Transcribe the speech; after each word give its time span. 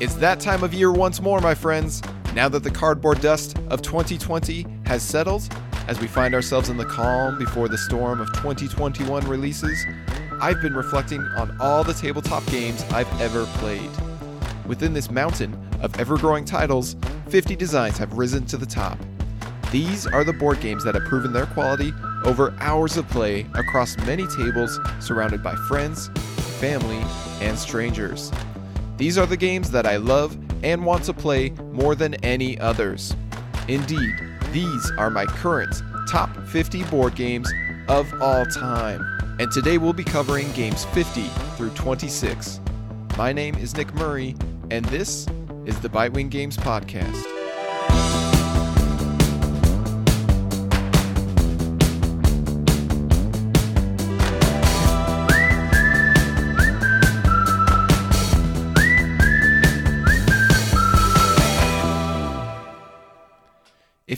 It's 0.00 0.14
that 0.14 0.40
time 0.40 0.64
of 0.64 0.72
year 0.72 0.90
once 0.90 1.20
more, 1.20 1.42
my 1.42 1.54
friends. 1.54 2.00
Now 2.34 2.48
that 2.48 2.62
the 2.62 2.70
cardboard 2.70 3.20
dust 3.20 3.58
of 3.68 3.82
2020 3.82 4.64
has 4.86 5.02
settled, 5.02 5.46
as 5.88 6.00
we 6.00 6.06
find 6.06 6.34
ourselves 6.34 6.70
in 6.70 6.78
the 6.78 6.86
calm 6.86 7.38
before 7.38 7.68
the 7.68 7.76
storm 7.76 8.18
of 8.18 8.28
2021 8.32 9.28
releases, 9.28 9.84
I've 10.40 10.62
been 10.62 10.72
reflecting 10.72 11.20
on 11.36 11.54
all 11.60 11.84
the 11.84 11.92
tabletop 11.92 12.46
games 12.46 12.82
I've 12.84 13.20
ever 13.20 13.44
played. 13.58 13.90
Within 14.64 14.94
this 14.94 15.10
mountain 15.10 15.54
of 15.82 16.00
ever 16.00 16.16
growing 16.16 16.46
titles, 16.46 16.96
50 17.28 17.54
designs 17.54 17.98
have 17.98 18.14
risen 18.14 18.46
to 18.46 18.56
the 18.56 18.64
top. 18.64 18.98
These 19.70 20.06
are 20.06 20.24
the 20.24 20.32
board 20.32 20.62
games 20.62 20.82
that 20.84 20.94
have 20.94 21.04
proven 21.04 21.34
their 21.34 21.44
quality 21.44 21.92
over 22.24 22.54
hours 22.58 22.96
of 22.96 23.06
play 23.10 23.46
across 23.52 23.98
many 24.06 24.26
tables 24.28 24.80
surrounded 24.98 25.42
by 25.42 25.54
friends, 25.68 26.08
family, 26.58 27.04
and 27.42 27.58
strangers. 27.58 28.32
These 29.00 29.16
are 29.16 29.24
the 29.24 29.38
games 29.38 29.70
that 29.70 29.86
I 29.86 29.96
love 29.96 30.36
and 30.62 30.84
want 30.84 31.04
to 31.04 31.14
play 31.14 31.48
more 31.72 31.94
than 31.94 32.16
any 32.16 32.58
others. 32.58 33.16
Indeed, 33.66 34.14
these 34.52 34.92
are 34.98 35.08
my 35.08 35.24
current 35.24 35.74
top 36.06 36.36
50 36.48 36.84
board 36.84 37.14
games 37.14 37.50
of 37.88 38.12
all 38.20 38.44
time. 38.44 39.00
And 39.40 39.50
today 39.50 39.78
we'll 39.78 39.94
be 39.94 40.04
covering 40.04 40.52
games 40.52 40.84
50 40.84 41.22
through 41.56 41.70
26. 41.70 42.60
My 43.16 43.32
name 43.32 43.54
is 43.54 43.74
Nick 43.74 43.94
Murray, 43.94 44.36
and 44.70 44.84
this 44.84 45.26
is 45.64 45.80
the 45.80 45.88
Bitewing 45.88 46.28
Games 46.28 46.58
Podcast. 46.58 47.39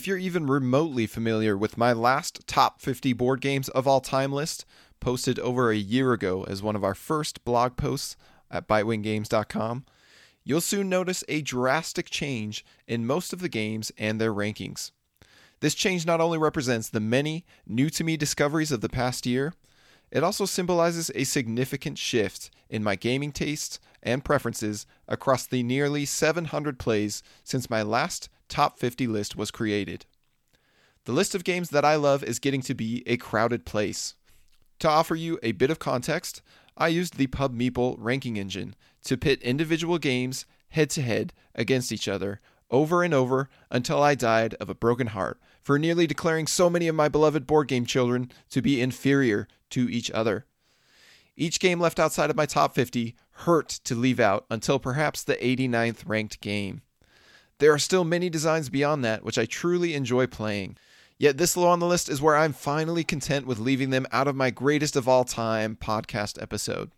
If 0.03 0.07
you're 0.07 0.17
even 0.17 0.47
remotely 0.47 1.07
familiar 1.07 1.57
with 1.57 1.77
my 1.77 1.93
last 1.93 2.45
top 2.45 2.81
50 2.81 3.13
board 3.13 3.39
games 3.39 3.69
of 3.69 3.87
all 3.87 4.01
time 4.01 4.33
list, 4.33 4.65
posted 4.99 5.39
over 5.39 5.71
a 5.71 5.77
year 5.77 6.11
ago 6.11 6.43
as 6.43 6.61
one 6.61 6.75
of 6.75 6.83
our 6.83 6.93
first 6.93 7.45
blog 7.45 7.77
posts 7.77 8.17
at 8.51 8.67
bitewinggames.com, 8.67 9.85
you'll 10.43 10.59
soon 10.59 10.89
notice 10.89 11.23
a 11.29 11.41
drastic 11.41 12.09
change 12.09 12.65
in 12.85 13.07
most 13.07 13.31
of 13.31 13.39
the 13.39 13.47
games 13.47 13.93
and 13.97 14.19
their 14.19 14.33
rankings. 14.33 14.91
This 15.61 15.73
change 15.73 16.05
not 16.05 16.19
only 16.19 16.37
represents 16.37 16.89
the 16.89 16.99
many 16.99 17.45
new 17.65 17.89
to 17.91 18.03
me 18.03 18.17
discoveries 18.17 18.73
of 18.73 18.81
the 18.81 18.89
past 18.89 19.25
year, 19.25 19.53
it 20.11 20.21
also 20.21 20.43
symbolizes 20.43 21.11
a 21.15 21.23
significant 21.23 21.97
shift 21.97 22.51
in 22.69 22.83
my 22.83 22.97
gaming 22.97 23.31
tastes 23.31 23.79
and 24.03 24.23
preferences 24.23 24.85
across 25.07 25.47
the 25.47 25.63
nearly 25.63 26.05
700 26.05 26.77
plays 26.77 27.23
since 27.43 27.69
my 27.69 27.81
last 27.81 28.29
top 28.49 28.77
50 28.77 29.07
list 29.07 29.35
was 29.35 29.49
created. 29.49 30.05
The 31.05 31.11
list 31.11 31.33
of 31.33 31.43
games 31.43 31.69
that 31.71 31.83
I 31.83 31.95
love 31.95 32.23
is 32.23 32.39
getting 32.39 32.61
to 32.61 32.75
be 32.75 33.03
a 33.07 33.17
crowded 33.17 33.65
place. 33.65 34.15
To 34.79 34.89
offer 34.89 35.15
you 35.15 35.39
a 35.41 35.53
bit 35.53 35.71
of 35.71 35.79
context, 35.79 36.41
I 36.77 36.89
used 36.89 37.17
the 37.17 37.27
Pub 37.27 37.57
Meeple 37.57 37.95
ranking 37.97 38.37
engine 38.37 38.75
to 39.05 39.17
pit 39.17 39.41
individual 39.41 39.97
games 39.97 40.45
head 40.69 40.89
to 40.91 41.01
head 41.01 41.33
against 41.55 41.91
each 41.91 42.07
other 42.07 42.41
over 42.71 43.03
and 43.03 43.13
over 43.13 43.49
until 43.69 44.01
I 44.01 44.15
died 44.15 44.55
of 44.55 44.69
a 44.69 44.75
broken 44.75 45.07
heart 45.07 45.39
for 45.61 45.77
nearly 45.77 46.07
declaring 46.07 46.47
so 46.47 46.69
many 46.69 46.87
of 46.87 46.95
my 46.95 47.07
beloved 47.07 47.45
board 47.45 47.67
game 47.67 47.85
children 47.85 48.31
to 48.49 48.61
be 48.61 48.81
inferior 48.81 49.47
to 49.69 49.89
each 49.89 50.09
other. 50.11 50.45
Each 51.35 51.59
game 51.59 51.79
left 51.79 51.99
outside 51.99 52.29
of 52.29 52.35
my 52.35 52.45
top 52.45 52.75
50 52.75 53.15
hurt 53.33 53.69
to 53.69 53.95
leave 53.95 54.19
out 54.19 54.45
until 54.49 54.79
perhaps 54.79 55.23
the 55.23 55.35
89th 55.35 56.03
ranked 56.05 56.39
game. 56.41 56.81
There 57.59 57.73
are 57.73 57.79
still 57.79 58.03
many 58.03 58.29
designs 58.29 58.69
beyond 58.69 59.03
that 59.03 59.23
which 59.23 59.37
I 59.37 59.45
truly 59.45 59.93
enjoy 59.93 60.27
playing. 60.27 60.77
Yet 61.17 61.37
this 61.37 61.55
low 61.55 61.67
on 61.67 61.79
the 61.79 61.87
list 61.87 62.09
is 62.09 62.21
where 62.21 62.35
I'm 62.35 62.53
finally 62.53 63.03
content 63.03 63.45
with 63.45 63.59
leaving 63.59 63.91
them 63.91 64.07
out 64.11 64.27
of 64.27 64.35
my 64.35 64.49
greatest 64.49 64.95
of 64.95 65.07
all 65.07 65.23
time 65.23 65.75
podcast 65.75 66.41
episode. 66.41 66.91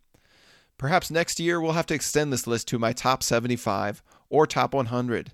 Perhaps 0.77 1.11
next 1.11 1.39
year 1.39 1.61
we'll 1.61 1.73
have 1.73 1.85
to 1.87 1.93
extend 1.93 2.33
this 2.33 2.47
list 2.47 2.67
to 2.69 2.79
my 2.79 2.93
top 2.93 3.23
75 3.23 4.01
or 4.29 4.47
top 4.47 4.73
100. 4.73 5.31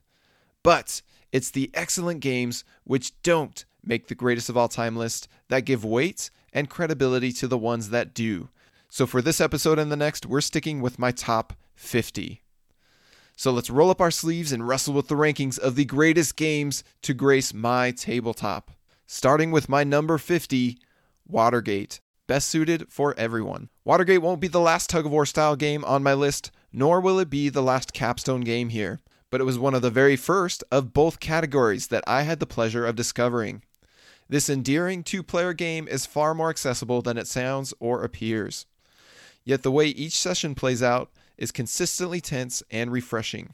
But 0.64 1.02
it's 1.31 1.52
the 1.52 1.72
excellent 1.74 2.20
games 2.20 2.64
which 2.84 3.20
don't 3.24 3.66
make 3.84 4.08
the 4.08 4.16
greatest 4.16 4.50
of 4.50 4.58
all 4.58 4.68
time 4.68 4.96
list 4.96 5.28
that 5.47 5.66
give 5.66 5.86
weight 5.86 6.30
and 6.53 6.70
credibility 6.70 7.31
to 7.31 7.47
the 7.47 7.58
ones 7.58 7.90
that 7.90 8.14
do. 8.14 8.50
So 8.94 9.07
for 9.07 9.22
this 9.22 9.40
episode 9.40 9.79
and 9.79 9.90
the 9.90 9.96
next, 9.96 10.25
we're 10.25 10.41
sticking 10.41 10.81
with 10.81 11.00
my 11.00 11.12
top 11.12 11.53
50. 11.75 12.41
So 13.38 13.50
let's 13.50 13.69
roll 13.69 13.90
up 13.90 14.02
our 14.02 14.12
sleeves 14.12 14.52
and 14.52 14.68
wrestle 14.68 14.94
with 14.94 15.07
the 15.07 15.16
rankings 15.16 15.57
of 15.57 15.75
the 15.75 15.85
greatest 15.85 16.35
games 16.35 16.84
to 17.03 17.13
grace 17.13 17.53
my 17.53 17.91
tabletop. 17.91 18.69
Starting 19.07 19.50
with 19.50 19.69
my 19.69 19.85
number 19.85 20.18
50, 20.18 20.78
Watergate. 21.25 22.02
Best 22.28 22.50
suited 22.50 22.91
for 22.91 23.18
everyone. 23.18 23.69
Watergate 23.85 24.22
won't 24.22 24.41
be 24.41 24.50
the 24.50 24.59
last 24.59 24.90
tug 24.90 25.06
of 25.06 25.12
war 25.13 25.25
style 25.25 25.56
game 25.56 25.85
on 25.85 26.03
my 26.03 26.13
list, 26.13 26.52
nor 26.73 27.00
will 27.00 27.18
it 27.18 27.29
be 27.29 27.47
the 27.47 27.63
last 27.63 27.94
capstone 27.94 28.41
game 28.41 28.68
here, 28.68 29.00
but 29.29 29.40
it 29.40 29.46
was 29.46 29.58
one 29.58 29.73
of 29.73 29.81
the 29.81 29.90
very 29.90 30.18
first 30.18 30.66
of 30.69 30.91
both 30.91 31.22
categories 31.22 31.88
that 31.88 32.03
I 32.08 32.23
had 32.23 32.41
the 32.41 32.46
pleasure 32.46 32.85
of 32.85 32.97
discovering. 32.97 33.63
This 34.28 34.50
endearing 34.50 35.02
two 35.02 35.23
player 35.23 35.53
game 35.53 35.88
is 35.88 36.06
far 36.06 36.34
more 36.34 36.50
accessible 36.50 37.02
than 37.02 37.18
it 37.18 37.28
sounds 37.28 37.73
or 37.79 38.03
appears. 38.03 38.66
Yet 39.44 39.63
the 39.63 39.72
way 39.72 39.88
each 39.88 40.18
session 40.18 40.56
plays 40.56 40.84
out 40.84 41.12
is 41.38 41.52
consistently 41.52 42.22
tense 42.22 42.62
and 42.69 42.91
refreshing. 42.91 43.53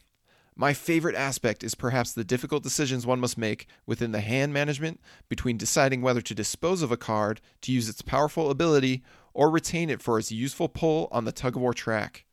My 0.56 0.74
favorite 0.74 1.16
aspect 1.16 1.64
is 1.64 1.76
perhaps 1.76 2.14
the 2.14 2.24
difficult 2.24 2.64
decisions 2.64 3.06
one 3.06 3.20
must 3.20 3.38
make 3.38 3.68
within 3.86 4.12
the 4.12 4.22
hand 4.22 4.54
management 4.54 5.00
between 5.30 5.56
deciding 5.56 6.02
whether 6.02 6.22
to 6.22 6.34
dispose 6.34 6.82
of 6.82 6.92
a 6.92 6.98
card 6.98 7.42
to 7.62 7.72
use 7.72 7.88
its 7.88 8.02
powerful 8.02 8.50
ability 8.50 9.04
or 9.36 9.52
retain 9.52 9.92
it 9.92 10.02
for 10.02 10.18
its 10.18 10.32
useful 10.32 10.68
pull 10.68 11.08
on 11.12 11.26
the 11.26 11.32
tug 11.32 11.56
of 11.56 11.62
war 11.62 11.76
track. 11.76 12.26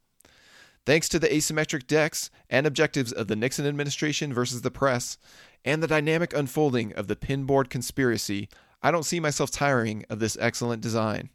Thanks 0.87 1.09
to 1.11 1.19
the 1.19 1.29
asymmetric 1.29 1.87
decks 1.87 2.31
and 2.49 2.67
objectives 2.67 3.13
of 3.13 3.29
the 3.29 3.37
Nixon 3.37 3.67
administration 3.67 4.33
versus 4.33 4.63
the 4.63 4.71
press, 4.71 5.19
and 5.65 5.83
the 5.83 5.87
dynamic 5.87 6.35
unfolding 6.35 6.93
of 6.95 7.09
the 7.09 7.17
pinboard 7.17 7.69
conspiracy, 7.69 8.49
I 8.83 8.91
don't 8.91 9.05
see 9.05 9.21
myself 9.21 9.51
tiring 9.51 10.05
of 10.11 10.19
this 10.19 10.37
excellent 10.41 10.83
design. 10.83 11.31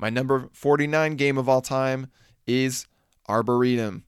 My 0.00 0.08
number 0.08 0.48
49 0.54 1.16
game 1.16 1.36
of 1.36 1.46
all 1.46 1.60
time 1.60 2.06
is 2.46 2.86
Arboretum. 3.28 4.04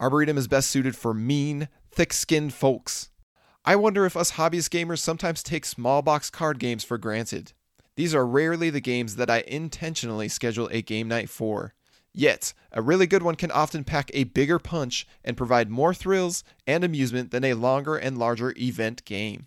Arboretum 0.00 0.36
is 0.36 0.48
best 0.48 0.70
suited 0.70 0.96
for 0.96 1.14
mean, 1.14 1.68
thick 1.92 2.12
skinned 2.12 2.52
folks. 2.52 3.10
I 3.64 3.76
wonder 3.76 4.06
if 4.06 4.16
us 4.16 4.32
hobbyist 4.32 4.70
gamers 4.70 4.98
sometimes 4.98 5.44
take 5.44 5.64
small 5.64 6.02
box 6.02 6.30
card 6.30 6.58
games 6.58 6.82
for 6.82 6.98
granted. 6.98 7.52
These 7.94 8.12
are 8.12 8.26
rarely 8.26 8.70
the 8.70 8.80
games 8.80 9.14
that 9.14 9.30
I 9.30 9.44
intentionally 9.46 10.28
schedule 10.28 10.68
a 10.72 10.82
game 10.82 11.06
night 11.06 11.30
for. 11.30 11.74
Yet, 12.12 12.52
a 12.72 12.82
really 12.82 13.06
good 13.06 13.22
one 13.22 13.36
can 13.36 13.52
often 13.52 13.84
pack 13.84 14.10
a 14.12 14.24
bigger 14.24 14.58
punch 14.58 15.06
and 15.24 15.36
provide 15.36 15.70
more 15.70 15.94
thrills 15.94 16.42
and 16.66 16.82
amusement 16.82 17.30
than 17.30 17.44
a 17.44 17.54
longer 17.54 17.94
and 17.94 18.18
larger 18.18 18.52
event 18.56 19.04
game. 19.04 19.46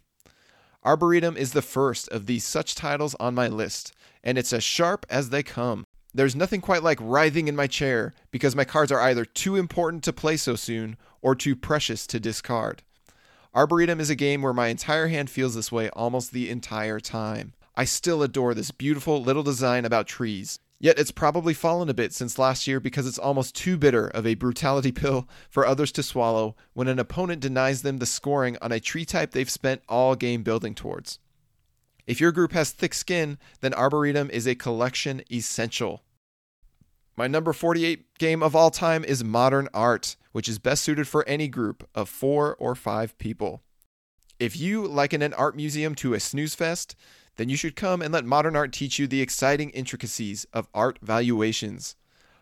Arboretum 0.84 1.36
is 1.36 1.52
the 1.52 1.62
first 1.62 2.08
of 2.08 2.26
these 2.26 2.46
such 2.46 2.74
titles 2.74 3.16
on 3.20 3.36
my 3.36 3.50
list, 3.50 3.94
and 4.24 4.38
it's 4.38 4.54
as 4.54 4.64
sharp 4.64 5.06
as 5.10 5.30
they 5.30 5.44
come. 5.44 5.86
There's 6.14 6.36
nothing 6.36 6.60
quite 6.62 6.84
like 6.84 7.00
writhing 7.02 7.48
in 7.48 7.56
my 7.56 7.68
chair 7.68 8.14
because 8.32 8.56
my 8.56 8.66
cards 8.66 8.92
are 8.92 9.00
either 9.00 9.24
too 9.24 9.56
important 9.56 10.04
to 10.04 10.14
play 10.14 10.36
so 10.38 10.56
soon 10.56 10.98
or 11.22 11.36
too 11.36 11.56
precious 11.56 12.06
to 12.08 12.20
discard. 12.20 12.84
Arboretum 13.54 14.00
is 14.00 14.10
a 14.10 14.16
game 14.16 14.42
where 14.42 14.54
my 14.54 14.68
entire 14.68 15.08
hand 15.08 15.30
feels 15.30 15.56
this 15.56 15.72
way 15.72 15.90
almost 15.90 16.32
the 16.32 16.50
entire 16.50 17.00
time. 17.00 17.54
I 17.76 17.86
still 17.86 18.24
adore 18.24 18.54
this 18.54 18.72
beautiful 18.72 19.22
little 19.22 19.44
design 19.44 19.86
about 19.86 20.08
trees. 20.08 20.60
Yet 20.80 20.98
it's 20.98 21.12
probably 21.12 21.54
fallen 21.54 21.90
a 21.90 21.94
bit 21.94 22.12
since 22.12 22.40
last 22.40 22.66
year 22.66 22.80
because 22.80 23.06
it's 23.06 23.20
almost 23.20 23.56
too 23.56 23.78
bitter 23.78 24.08
of 24.08 24.26
a 24.26 24.34
brutality 24.34 24.92
pill 24.94 25.30
for 25.50 25.66
others 25.66 25.92
to 25.94 26.04
swallow 26.04 26.56
when 26.74 26.88
an 26.88 26.98
opponent 26.98 27.40
denies 27.40 27.84
them 27.84 28.00
the 28.00 28.06
scoring 28.06 28.58
on 28.62 28.72
a 28.72 28.80
tree 28.80 29.06
type 29.06 29.32
they've 29.32 29.50
spent 29.50 29.84
all 29.88 30.16
game 30.16 30.44
building 30.44 30.74
towards. 30.74 31.20
If 32.08 32.20
your 32.20 32.32
group 32.32 32.52
has 32.54 32.72
thick 32.72 32.94
skin, 32.94 33.38
then 33.62 33.74
Arboretum 33.74 34.30
is 34.32 34.48
a 34.48 34.56
collection 34.56 35.22
essential. 35.32 36.04
My 37.18 37.28
number 37.28 37.54
48 37.54 38.18
game 38.18 38.42
of 38.42 38.56
all 38.56 38.72
time 38.72 39.04
is 39.04 39.24
Modern 39.24 39.68
Art, 39.74 40.16
which 40.32 40.48
is 40.50 40.60
best 40.60 40.84
suited 40.84 41.08
for 41.08 41.28
any 41.28 41.48
group 41.48 41.88
of 41.94 42.10
four 42.10 42.56
or 42.56 42.74
five 42.74 43.18
people. 43.18 43.62
If 44.40 44.58
you 44.58 44.88
liken 44.88 45.22
an 45.22 45.34
art 45.34 45.56
museum 45.56 45.94
to 45.96 46.14
a 46.14 46.20
snooze 46.20 46.56
fest, 46.56 46.96
then 47.36 47.50
you 47.50 47.56
should 47.56 47.76
come 47.76 48.02
and 48.02 48.14
let 48.14 48.26
Modern 48.26 48.56
Art 48.56 48.74
teach 48.74 48.98
you 48.98 49.08
the 49.08 49.22
exciting 49.22 49.70
intricacies 49.72 50.46
of 50.54 50.68
art 50.74 51.00
valuations. 51.02 51.96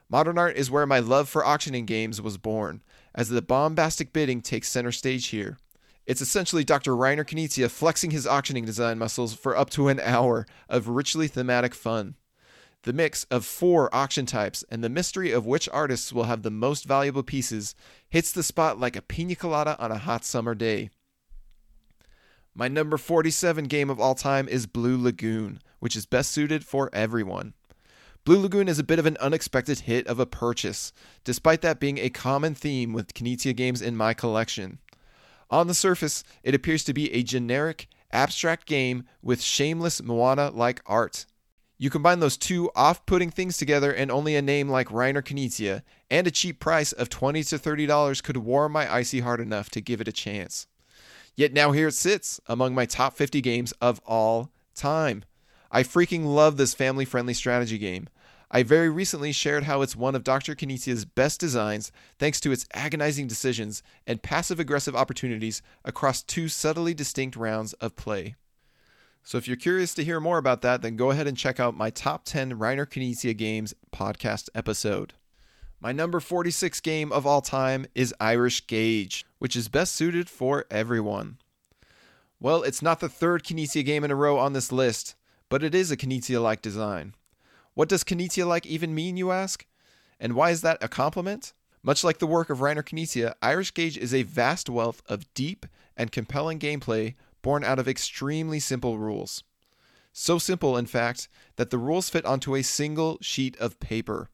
Modern 0.10 0.38
Art 0.38 0.56
is 0.56 0.72
where 0.72 0.88
my 0.88 1.00
love 1.00 1.30
for 1.30 1.46
auctioning 1.46 1.86
games 1.86 2.22
was 2.22 2.38
born, 2.38 2.82
as 3.14 3.30
the 3.30 3.42
bombastic 3.42 4.14
bidding 4.14 4.42
takes 4.42 4.70
center 4.70 4.92
stage 4.92 5.28
here. 5.28 5.58
It's 6.10 6.22
essentially 6.22 6.64
Dr. 6.64 6.94
Reiner 6.94 7.24
Knizia 7.24 7.70
flexing 7.70 8.10
his 8.10 8.26
auctioning 8.26 8.66
design 8.66 8.98
muscles 8.98 9.36
for 9.36 9.56
up 9.56 9.70
to 9.70 9.90
an 9.90 10.00
hour 10.00 10.48
of 10.68 10.88
richly 10.88 11.28
thematic 11.28 11.76
fun. 11.76 12.16
The 12.82 12.94
mix 12.94 13.26
of 13.26 13.46
four 13.46 13.94
auction 13.94 14.26
types 14.26 14.66
and 14.72 14.84
the 14.84 14.90
mystery 14.90 15.32
of 15.32 15.46
which 15.46 15.70
artists 15.70 16.12
will 16.12 16.24
have 16.24 16.42
the 16.42 16.50
most 16.50 16.86
valuable 16.86 17.22
pieces 17.22 17.76
hits 18.10 18.32
the 18.32 18.42
spot 18.42 18.80
like 18.80 18.96
a 18.96 19.04
pina 19.04 19.36
colada 19.36 19.78
on 19.78 19.92
a 19.92 20.00
hot 20.00 20.26
summer 20.26 20.56
day. 20.56 20.90
My 22.56 22.68
number 22.68 22.98
47 22.98 23.66
game 23.66 23.92
of 23.92 24.00
all 24.00 24.16
time 24.16 24.48
is 24.48 24.66
Blue 24.66 25.00
Lagoon, 25.00 25.60
which 25.78 25.96
is 25.96 26.08
best 26.08 26.32
suited 26.32 26.66
for 26.66 26.90
everyone. 26.92 27.54
Blue 28.26 28.40
Lagoon 28.40 28.68
is 28.68 28.80
a 28.80 28.84
bit 28.84 28.98
of 28.98 29.06
an 29.06 29.18
unexpected 29.18 29.82
hit 29.82 30.08
of 30.08 30.20
a 30.20 30.26
purchase, 30.26 30.92
despite 31.24 31.62
that 31.62 31.80
being 31.80 32.00
a 32.00 32.10
common 32.10 32.56
theme 32.56 32.94
with 32.94 33.14
Knizia 33.14 33.56
games 33.56 33.80
in 33.80 33.96
my 33.96 34.16
collection. 34.16 34.80
On 35.50 35.68
the 35.68 35.74
surface, 35.74 36.24
it 36.44 36.54
appears 36.54 36.84
to 36.84 36.94
be 36.94 37.12
a 37.12 37.24
generic, 37.24 37.88
abstract 38.12 38.68
game 38.68 39.06
with 39.22 39.42
shameless 39.42 40.02
Moana 40.02 40.52
like 40.52 40.82
art. 40.86 41.26
You 41.78 41.90
combine 41.90 42.20
those 42.20 42.36
two 42.38 42.70
off 42.76 43.06
putting 43.06 43.32
things 43.32 43.56
together, 43.56 43.92
and 43.92 44.12
only 44.12 44.36
a 44.36 44.42
name 44.42 44.68
like 44.68 44.90
Reiner 44.90 45.24
Knizia 45.24 45.82
and 46.12 46.28
a 46.28 46.32
cheap 46.32 46.60
price 46.60 46.92
of 46.92 47.08
20 47.08 47.42
to 47.46 47.56
$30 47.58 48.22
could 48.22 48.38
warm 48.38 48.74
my 48.74 48.94
icy 48.94 49.22
heart 49.22 49.40
enough 49.40 49.70
to 49.72 49.82
give 49.82 50.02
it 50.02 50.08
a 50.08 50.12
chance. 50.12 50.68
Yet 51.38 51.54
now 51.54 51.72
here 51.72 51.88
it 51.88 51.94
sits 51.94 52.42
among 52.48 52.76
my 52.76 52.86
top 52.86 53.16
50 53.16 53.40
games 53.40 53.72
of 53.80 54.02
all 54.06 54.52
time. 54.76 55.24
I 55.72 55.84
freaking 55.84 56.26
love 56.26 56.58
this 56.58 56.74
family 56.74 57.06
friendly 57.06 57.34
strategy 57.34 57.78
game. 57.78 58.10
I 58.52 58.64
very 58.64 58.90
recently 58.90 59.32
shared 59.32 59.64
how 59.64 59.84
it's 59.84 59.96
one 59.96 60.16
of 60.16 60.24
Dr. 60.24 60.56
Knizia's 60.56 61.06
best 61.06 61.40
designs 61.40 61.92
thanks 62.18 62.40
to 62.40 62.52
its 62.52 62.66
agonizing 62.74 63.28
decisions 63.28 63.84
and 64.08 64.24
passive 64.24 64.60
aggressive 64.60 64.96
opportunities 64.96 65.62
across 65.86 66.24
two 66.24 66.48
subtly 66.48 66.96
distinct 66.96 67.36
rounds 67.36 67.74
of 67.74 67.96
play. 67.96 68.36
So 69.24 69.38
if 69.38 69.48
you're 69.48 69.56
curious 69.56 69.94
to 69.94 70.04
hear 70.04 70.20
more 70.20 70.40
about 70.40 70.64
that, 70.64 70.82
then 70.82 70.96
go 70.96 71.12
ahead 71.12 71.28
and 71.28 71.38
check 71.38 71.60
out 71.60 71.78
my 71.78 71.92
top 71.92 72.26
10 72.26 72.58
Reiner 72.58 72.88
Knizia 72.88 73.38
games 73.38 73.76
podcast 73.92 74.50
episode. 74.56 75.14
My 75.80 75.92
number 75.92 76.20
46 76.20 76.80
game 76.80 77.12
of 77.12 77.28
all 77.28 77.42
time 77.42 77.86
is 77.94 78.16
Irish 78.20 78.66
Gauge, 78.66 79.28
which 79.38 79.56
is 79.56 79.68
best 79.68 79.94
suited 79.94 80.28
for 80.28 80.66
everyone. 80.72 81.38
Well, 82.40 82.64
it's 82.64 82.82
not 82.82 83.00
the 83.00 83.10
third 83.10 83.44
Knizia 83.44 83.86
game 83.86 84.04
in 84.04 84.10
a 84.10 84.16
row 84.16 84.40
on 84.40 84.54
this 84.54 84.72
list, 84.72 85.14
but 85.50 85.64
it 85.64 85.76
is 85.76 85.92
a 85.92 85.98
Kinesia 85.98 86.42
like 86.42 86.64
design. 86.64 87.14
What 87.80 87.88
does 87.88 88.04
Knizia 88.04 88.46
like 88.46 88.66
even 88.66 88.94
mean, 88.94 89.16
you 89.16 89.32
ask? 89.32 89.66
And 90.20 90.34
why 90.34 90.50
is 90.50 90.64
that 90.64 90.84
a 90.84 90.90
compliment? 90.90 91.54
Much 91.82 92.04
like 92.04 92.18
the 92.18 92.28
work 92.28 92.50
of 92.50 92.58
Reiner 92.58 92.84
Knizia, 92.84 93.36
Irish 93.42 93.74
Gauge 93.74 93.98
is 93.98 94.14
a 94.14 94.24
vast 94.24 94.70
wealth 94.70 95.02
of 95.08 95.34
deep 95.34 95.66
and 95.96 96.12
compelling 96.12 96.60
gameplay 96.60 97.16
born 97.42 97.64
out 97.64 97.80
of 97.80 97.88
extremely 97.88 98.60
simple 98.60 98.98
rules. 98.98 99.46
So 100.12 100.38
simple, 100.38 100.76
in 100.76 100.88
fact, 100.88 101.30
that 101.56 101.70
the 101.70 101.78
rules 101.78 102.10
fit 102.10 102.26
onto 102.26 102.54
a 102.54 102.64
single 102.64 103.18
sheet 103.22 103.56
of 103.62 103.80
paper. 103.80 104.28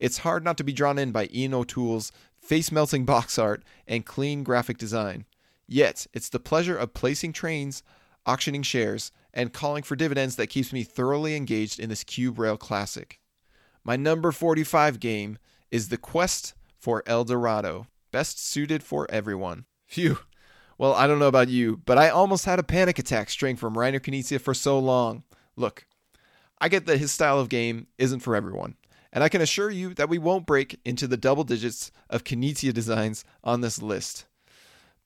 It's 0.00 0.18
hard 0.18 0.42
not 0.42 0.56
to 0.56 0.64
be 0.64 0.72
drawn 0.72 0.98
in 0.98 1.12
by 1.12 1.28
Ian 1.32 1.54
O'Toole's 1.54 2.10
face 2.36 2.72
melting 2.72 3.04
box 3.14 3.38
art 3.38 3.62
and 3.86 4.04
clean 4.04 4.42
graphic 4.42 4.76
design. 4.76 5.24
Yet, 5.68 6.08
it's 6.12 6.30
the 6.30 6.40
pleasure 6.40 6.76
of 6.76 6.94
placing 6.94 7.32
trains, 7.32 7.84
auctioning 8.26 8.62
shares, 8.62 9.12
and 9.32 9.52
calling 9.52 9.82
for 9.82 9.96
dividends 9.96 10.36
that 10.36 10.48
keeps 10.48 10.72
me 10.72 10.82
thoroughly 10.82 11.36
engaged 11.36 11.78
in 11.78 11.88
this 11.88 12.04
Cube 12.04 12.38
Rail 12.38 12.56
classic. 12.56 13.20
My 13.84 13.96
number 13.96 14.32
45 14.32 14.98
game 14.98 15.38
is 15.70 15.88
The 15.88 15.96
Quest 15.96 16.54
for 16.78 17.02
El 17.06 17.24
Dorado, 17.24 17.86
best 18.10 18.38
suited 18.38 18.82
for 18.82 19.06
everyone. 19.10 19.64
Phew. 19.86 20.18
Well, 20.78 20.92
I 20.92 21.06
don't 21.06 21.18
know 21.18 21.28
about 21.28 21.48
you, 21.48 21.80
but 21.86 21.96
I 21.96 22.10
almost 22.10 22.44
had 22.44 22.58
a 22.58 22.64
panic 22.64 22.98
attack 22.98 23.30
straying 23.30 23.56
from 23.56 23.76
Reiner 23.76 24.00
Knizia 24.00 24.40
for 24.40 24.54
so 24.54 24.78
long. 24.78 25.22
Look, 25.56 25.86
I 26.60 26.68
get 26.68 26.86
that 26.86 26.98
his 26.98 27.12
style 27.12 27.38
of 27.38 27.48
game 27.48 27.86
isn't 27.98 28.20
for 28.20 28.36
everyone, 28.36 28.76
and 29.12 29.24
I 29.24 29.28
can 29.28 29.40
assure 29.40 29.70
you 29.70 29.94
that 29.94 30.08
we 30.08 30.18
won't 30.18 30.46
break 30.46 30.78
into 30.84 31.06
the 31.06 31.16
double 31.16 31.44
digits 31.44 31.92
of 32.10 32.24
Knizia 32.24 32.74
designs 32.74 33.24
on 33.42 33.62
this 33.62 33.80
list. 33.80 34.26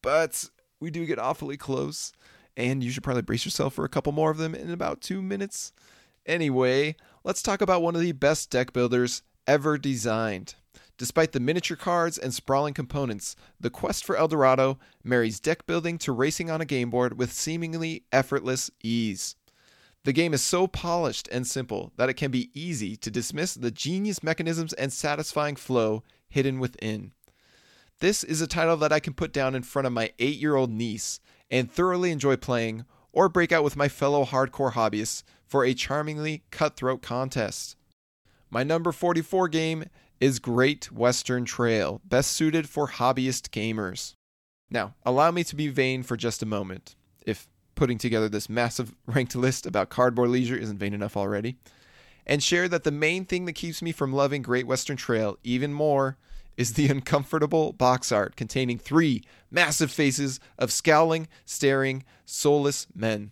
But 0.02 0.50
we 0.81 0.90
do 0.90 1.06
get 1.06 1.19
awfully 1.19 1.56
close, 1.56 2.12
and 2.56 2.82
you 2.82 2.91
should 2.91 3.02
probably 3.02 3.23
brace 3.23 3.44
yourself 3.44 3.75
for 3.75 3.85
a 3.85 3.88
couple 3.88 4.12
more 4.12 4.31
of 4.31 4.38
them 4.38 4.55
in 4.55 4.70
about 4.70 5.00
two 5.00 5.23
minutes. 5.23 5.73
Anyway, 6.26 6.97
let's 7.25 7.43
talk 7.43 7.61
about 7.61 7.82
one 7.82 7.94
of 7.94 8.00
the 8.00 8.12
best 8.12 8.50
deck 8.50 8.73
builders 8.73 9.23
ever 9.47 9.79
designed. 9.79 10.55
Despite 10.99 11.32
the 11.32 11.41
miniature 11.41 11.79
cards 11.79 12.19
and 12.19 12.35
sprawling 12.35 12.75
components, 12.75 13.35
the 13.58 13.70
quest 13.70 14.05
for 14.05 14.17
El 14.17 14.29
Dorado 14.29 14.79
marries 15.02 15.41
deck 15.41 15.67
building 15.67 15.97
to 15.99 16.12
racing 16.12 16.50
on 16.50 16.61
a 16.61 16.67
game 16.67 16.91
board 16.91 17.19
with 17.19 17.32
seemingly 17.32 18.05
effortless 18.12 18.70
ease. 18.82 19.35
The 20.05 20.12
game 20.12 20.35
is 20.35 20.43
so 20.43 20.67
polished 20.67 21.26
and 21.32 21.47
simple 21.47 21.93
that 21.97 22.11
it 22.11 22.14
can 22.14 22.31
be 22.31 22.50
easy 22.55 22.97
to 22.97 23.11
dismiss 23.11 23.55
the 23.55 23.70
genius 23.70 24.23
mechanisms 24.23 24.73
and 24.75 24.93
satisfying 24.93 25.56
flow 25.56 26.02
hidden 26.29 26.58
within. 26.58 27.12
This 28.00 28.25
is 28.25 28.41
a 28.41 28.47
title 28.47 28.76
that 28.79 28.93
I 28.93 29.00
can 29.00 29.12
put 29.12 29.32
down 29.32 29.55
in 29.55 29.62
front 29.62 29.87
of 29.87 29.93
my 29.93 30.12
8 30.19 30.37
year 30.37 30.56
old 30.56 30.70
niece 30.70 31.20
and 31.50 31.70
thoroughly 31.70 32.11
enjoy 32.11 32.37
playing, 32.37 32.85
or 33.12 33.29
break 33.29 33.52
out 33.52 33.64
with 33.64 33.76
my 33.76 33.88
fellow 33.88 34.25
hardcore 34.25 34.73
hobbyists 34.73 35.23
for 35.47 35.64
a 35.64 35.75
charmingly 35.75 36.43
cutthroat 36.50 37.02
contest. 37.02 37.76
My 38.50 38.62
number 38.62 38.93
44 38.93 39.49
game 39.49 39.85
is 40.20 40.38
Great 40.38 40.93
Western 40.93 41.44
Trail, 41.44 42.00
best 42.05 42.32
suited 42.32 42.69
for 42.69 42.88
hobbyist 42.88 43.50
gamers. 43.50 44.14
Now, 44.70 44.94
allow 45.05 45.31
me 45.31 45.43
to 45.44 45.56
be 45.56 45.69
vain 45.69 46.02
for 46.02 46.17
just 46.17 46.43
a 46.43 46.47
moment, 46.47 46.94
if 47.26 47.49
putting 47.75 47.99
together 47.99 48.29
this 48.29 48.49
massive 48.49 48.94
ranked 49.06 49.35
list 49.35 49.67
about 49.67 49.88
cardboard 49.88 50.31
leisure 50.31 50.56
isn't 50.56 50.79
vain 50.79 50.94
enough 50.94 51.17
already, 51.17 51.56
and 52.26 52.43
share 52.43 52.69
that 52.69 52.85
the 52.85 52.93
main 52.93 53.25
thing 53.25 53.47
that 53.47 53.55
keeps 53.55 53.82
me 53.82 53.91
from 53.93 54.12
loving 54.12 54.43
Great 54.43 54.67
Western 54.67 54.97
Trail 54.97 55.38
even 55.43 55.73
more 55.73 56.17
is 56.61 56.75
the 56.75 56.89
uncomfortable 56.89 57.73
box 57.73 58.12
art 58.12 58.37
containing 58.37 58.77
three 58.77 59.23
massive 59.51 59.91
faces 59.91 60.39
of 60.59 60.71
scowling, 60.71 61.27
staring, 61.47 62.05
soulless 62.27 62.87
men. 62.95 63.31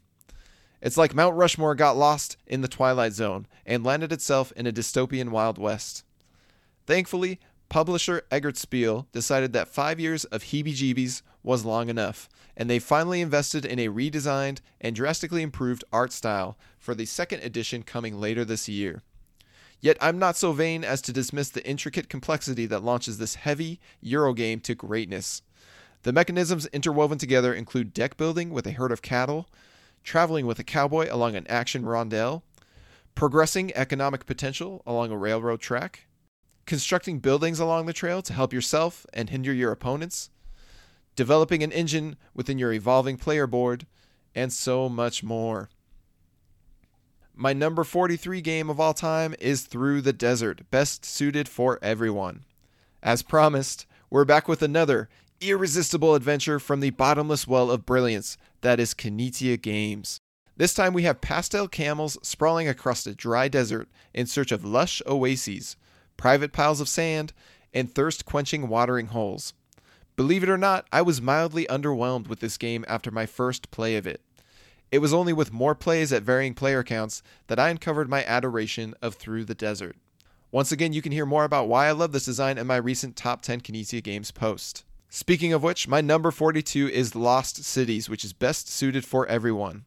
It's 0.81 0.97
like 0.97 1.15
Mount 1.15 1.37
Rushmore 1.37 1.75
got 1.75 1.95
lost 1.95 2.39
in 2.47 2.63
the 2.63 2.69
Twilight 2.69 3.13
Zone 3.13 3.47
and 3.67 3.85
landed 3.85 4.13
itself 4.13 4.51
in 4.53 4.67
a 4.67 4.73
dystopian 4.73 5.29
Wild 5.29 5.59
West. 5.59 6.05
Thankfully, 6.87 7.39
publisher 7.69 8.23
Eggertspiel 8.31 9.05
decided 9.13 9.53
that 9.53 9.69
five 9.69 10.01
years 10.01 10.25
of 10.25 10.45
heebie 10.45 10.73
jeebies 10.73 11.21
was 11.43 11.67
long 11.67 11.91
enough, 11.91 12.31
and 12.57 12.71
they 12.71 12.79
finally 12.79 13.21
invested 13.21 13.67
in 13.67 13.79
a 13.79 13.89
redesigned 13.89 14.61
and 14.81 14.97
drastically 14.97 15.43
improved 15.43 15.85
art 15.93 16.15
style 16.15 16.57
for 16.79 16.95
the 16.95 17.05
second 17.05 17.43
edition 17.43 17.83
coming 17.83 18.19
later 18.19 18.43
this 18.43 18.71
year. 18.71 19.03
Yet 19.81 19.97
I'm 20.01 20.19
not 20.19 20.37
so 20.37 20.53
vain 20.53 20.83
as 20.85 21.01
to 21.03 21.13
dismiss 21.13 21.51
the 21.51 21.67
intricate 21.67 22.09
complexity 22.09 22.67
that 22.67 22.83
launches 22.83 23.19
this 23.19 23.37
heavy 23.37 23.81
Eurogame 24.05 24.63
to 24.65 24.75
greatness. 24.75 25.43
The 26.03 26.13
mechanisms 26.13 26.67
interwoven 26.67 27.19
together 27.19 27.55
include 27.55 27.94
deck 27.94 28.17
building 28.17 28.51
with 28.51 28.67
a 28.67 28.73
herd 28.73 28.93
of 28.93 29.03
cattle, 29.03 29.49
traveling 30.03 30.47
with 30.47 30.58
a 30.58 30.65
cowboy 30.65 31.08
along 31.11 31.37
an 31.37 31.47
action 31.49 31.85
rondel, 31.85 32.43
progressing 33.15 33.73
economic 33.75 34.27
potential 34.27 34.82
along 34.87 35.11
a 35.11 35.19
railroad 35.19 35.61
track, 35.61 36.06
constructing 36.67 37.19
buildings 37.19 37.58
along 37.58 37.87
the 37.87 37.93
trail 37.93 38.23
to 38.23 38.32
help 38.32 38.53
yourself 38.53 39.06
and 39.13 39.31
hinder 39.31 39.53
your 39.53 39.73
opponents, 39.73 40.31
developing 41.17 41.63
an 41.63 41.73
engine 41.73 42.17
within 42.35 42.58
your 42.58 42.73
evolving 42.73 43.17
player 43.17 43.47
board, 43.47 43.87
and 44.35 44.53
so 44.53 44.89
much 44.89 45.25
more. 45.25 45.69
My 47.41 47.53
number 47.53 47.85
43 47.85 48.41
game 48.41 48.69
of 48.69 48.81
all 48.81 48.93
time 48.93 49.33
is 49.39 49.63
Through 49.63 50.01
the 50.01 50.13
Desert, 50.13 50.69
best 50.73 51.05
suited 51.05 51.49
for 51.49 51.79
everyone. 51.81 52.45
As 53.01 53.23
promised, 53.23 53.87
we're 54.11 54.25
back 54.25 54.49
with 54.49 54.61
another 54.61 55.09
irresistible 55.41 56.17
adventure 56.17 56.59
from 56.59 56.81
the 56.81 56.91
bottomless 56.91 57.47
well 57.47 57.71
of 57.71 57.87
brilliance 57.87 58.37
that 58.63 58.81
is 58.81 58.93
Knizia 58.93 59.63
Games. 59.63 60.19
This 60.57 60.75
time 60.75 60.93
we 60.93 61.05
have 61.05 61.21
pastel 61.21 61.69
camels 61.69 62.19
sprawling 62.23 62.67
across 62.67 63.07
a 63.07 63.15
dry 63.15 63.47
desert 63.47 63.89
in 64.13 64.27
search 64.27 64.51
of 64.51 64.65
lush 64.65 65.01
oases, 65.07 65.77
private 66.17 66.53
piles 66.53 66.81
of 66.81 66.89
sand, 66.89 67.33
and 67.73 67.89
thirst 67.89 68.25
quenching 68.25 68.67
watering 68.67 69.07
holes. 69.07 69.55
Believe 70.17 70.43
it 70.43 70.49
or 70.49 70.59
not, 70.59 70.89
I 70.93 71.03
was 71.03 71.23
mildly 71.23 71.67
underwhelmed 71.67 72.27
with 72.27 72.41
this 72.41 72.59
game 72.59 72.85
after 72.89 73.13
my 73.13 73.27
first 73.27 73.71
play 73.71 73.95
of 73.95 74.09
it. 74.09 74.23
It 74.91 75.01
was 75.01 75.13
only 75.13 75.35
with 75.35 75.53
more 75.53 75.75
plays 75.75 76.13
at 76.13 76.23
varying 76.23 76.55
player 76.55 76.83
counts 76.83 77.23
that 77.49 77.59
I 77.59 77.69
uncovered 77.69 78.09
my 78.09 78.25
adoration 78.25 78.95
of 79.03 79.17
Through 79.17 79.45
the 79.45 79.55
Desert. 79.55 79.97
Once 80.51 80.73
again, 80.73 80.95
you 80.95 81.03
can 81.03 81.13
hear 81.13 81.27
more 81.27 81.45
about 81.45 81.69
why 81.69 81.89
I 81.89 81.93
love 81.93 82.13
this 82.13 82.25
design 82.25 82.57
in 82.57 82.67
my 82.67 82.77
recent 82.77 83.15
Top 83.15 83.43
10 83.43 83.61
Knizia 83.61 84.03
Games 84.03 84.31
post. 84.31 84.85
Speaking 85.11 85.53
of 85.53 85.63
which, 85.63 85.89
my 85.89 86.01
number 86.01 86.31
42 86.31 86.89
is 86.89 87.15
Lost 87.15 87.65
Cities, 87.65 88.09
which 88.09 88.25
is 88.25 88.33
best 88.33 88.71
suited 88.71 89.05
for 89.05 89.27
everyone. 89.27 89.85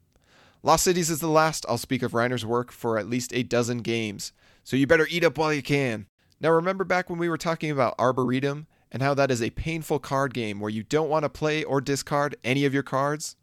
Lost 0.61 0.83
Cities 0.83 1.09
is 1.09 1.19
the 1.19 1.27
last 1.27 1.65
I'll 1.67 1.79
speak 1.79 2.03
of 2.03 2.11
Reiner's 2.11 2.45
work 2.45 2.71
for 2.71 2.99
at 2.99 3.09
least 3.09 3.33
a 3.33 3.41
dozen 3.41 3.79
games, 3.79 4.31
so 4.63 4.75
you 4.75 4.85
better 4.85 5.07
eat 5.09 5.23
up 5.23 5.39
while 5.39 5.51
you 5.51 5.63
can. 5.63 6.05
Now, 6.39 6.51
remember 6.51 6.83
back 6.83 7.09
when 7.09 7.17
we 7.17 7.29
were 7.29 7.37
talking 7.37 7.71
about 7.71 7.95
Arboretum 7.97 8.67
and 8.91 9.01
how 9.01 9.15
that 9.15 9.31
is 9.31 9.41
a 9.41 9.49
painful 9.49 9.97
card 9.97 10.35
game 10.35 10.59
where 10.59 10.69
you 10.69 10.83
don't 10.83 11.09
want 11.09 11.23
to 11.23 11.29
play 11.29 11.63
or 11.63 11.81
discard 11.81 12.35
any 12.43 12.65
of 12.65 12.73
your 12.73 12.83
cards? 12.83 13.35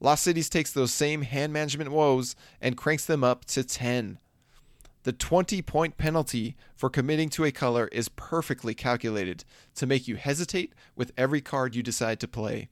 Lost 0.00 0.22
Cities 0.22 0.48
takes 0.48 0.72
those 0.72 0.92
same 0.92 1.22
hand 1.22 1.52
management 1.52 1.90
woes 1.90 2.36
and 2.60 2.76
cranks 2.76 3.04
them 3.04 3.24
up 3.24 3.44
to 3.46 3.64
10. 3.64 4.18
The 5.02 5.12
The 5.12 5.12
20 5.12 5.62
point 5.62 5.96
penalty 5.96 6.56
for 6.76 6.88
committing 6.90 7.28
to 7.30 7.44
a 7.44 7.50
color 7.50 7.88
is 7.90 8.08
perfectly 8.10 8.74
calculated 8.74 9.44
to 9.74 9.86
make 9.86 10.06
you 10.06 10.16
hesitate 10.16 10.72
with 10.94 11.12
every 11.16 11.40
card 11.40 11.74
you 11.74 11.82
decide 11.82 12.20
to 12.20 12.28
play. 12.28 12.68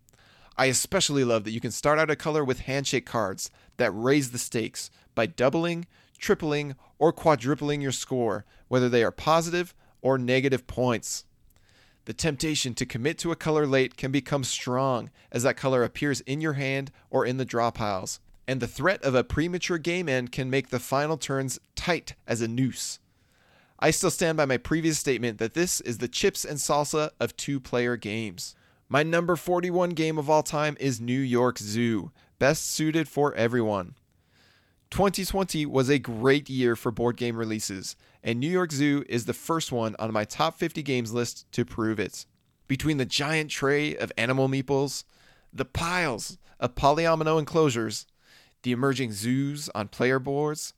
I 0.57 0.67
especially 0.67 1.25
love 1.25 1.45
that 1.45 1.51
you 1.51 1.61
can 1.61 1.71
start 1.71 1.99
out 1.99 2.11
a 2.11 2.17
color 2.17 2.45
with 2.45 2.61
handshake 2.61 3.07
cards 3.07 3.51
that 3.77 3.91
raise 3.91 4.31
the 4.31 4.39
stakes 4.39 4.91
by 5.15 5.27
doubling, 5.27 5.87
tripling, 6.19 6.77
or 6.99 7.13
quadrupling 7.13 7.81
your 7.81 7.93
score, 7.93 8.45
whether 8.69 8.89
they 8.89 9.03
are 9.03 9.11
positive 9.11 9.75
or 10.01 10.17
negative 10.17 10.67
points. 10.67 11.25
The 12.07 12.15
temptation 12.15 12.73
to 12.75 12.87
commit 12.87 13.19
to 13.19 13.33
a 13.33 13.37
color 13.37 13.67
late 13.67 13.97
can 13.97 14.13
become 14.13 14.45
strong 14.45 15.11
as 15.33 15.43
that 15.43 15.57
color 15.57 15.83
appears 15.83 16.21
in 16.21 16.41
your 16.41 16.53
hand 16.53 16.93
or 17.11 17.27
in 17.27 17.37
the 17.37 17.45
draw 17.45 17.73
piles, 17.73 18.21
and 18.47 18.61
the 18.61 18.69
threat 18.69 19.03
of 19.03 19.17
a 19.17 19.25
premature 19.25 19.77
game 19.77 20.09
end 20.09 20.31
can 20.31 20.49
make 20.49 20.71
the 20.71 20.79
final 20.79 21.17
turns 21.17 21.59
tight 21.75 22.15
as 22.25 22.41
a 22.41 22.47
noose. 22.47 23.01
I 23.81 23.91
still 23.91 24.13
stand 24.13 24.37
by 24.37 24.47
my 24.47 24.57
previous 24.57 25.01
statement 25.01 25.39
that 25.39 25.55
this 25.55 25.81
is 25.81 25.99
the 25.99 26.07
chips 26.07 26.45
and 26.45 26.59
salsa 26.59 27.11
of 27.19 27.37
two 27.37 27.59
player 27.59 27.97
games. 27.97 28.55
My 28.89 29.03
number 29.03 29.35
41 29.35 29.91
game 29.91 30.17
of 30.17 30.31
all 30.31 30.45
time 30.45 30.77
is 30.79 31.01
New 31.01 31.19
York 31.19 31.59
Zoo, 31.59 32.13
best 32.39 32.71
suited 32.71 33.09
for 33.09 33.35
everyone. 33.35 33.97
2020 34.91 35.67
was 35.67 35.89
a 35.89 35.99
great 35.99 36.49
year 36.49 36.77
for 36.77 36.91
board 36.91 37.17
game 37.17 37.37
releases, 37.37 37.97
and 38.23 38.39
New 38.39 38.49
York 38.49 38.73
Zoo 38.73 39.05
is 39.09 39.25
the 39.25 39.33
first 39.33 39.73
one 39.73 39.97
on 39.99 40.13
my 40.13 40.25
top 40.25 40.59
50 40.59 40.83
games 40.83 41.13
list 41.13 41.51
to 41.53 41.65
prove 41.65 41.99
it. 41.99 42.25
Between 42.69 42.97
the 42.97 43.05
giant 43.05 43.51
tray 43.51 43.97
of 43.97 44.13
animal 44.17 44.49
meeples, 44.49 45.05
the 45.53 45.65
piles 45.65 46.39
of 46.61 46.75
polyomino 46.75 47.39
enclosures, 47.39 48.07
the 48.63 48.73
emerging 48.73 49.13
zoos 49.13 49.69
on 49.75 49.89
player 49.89 50.19
boards, 50.19 50.73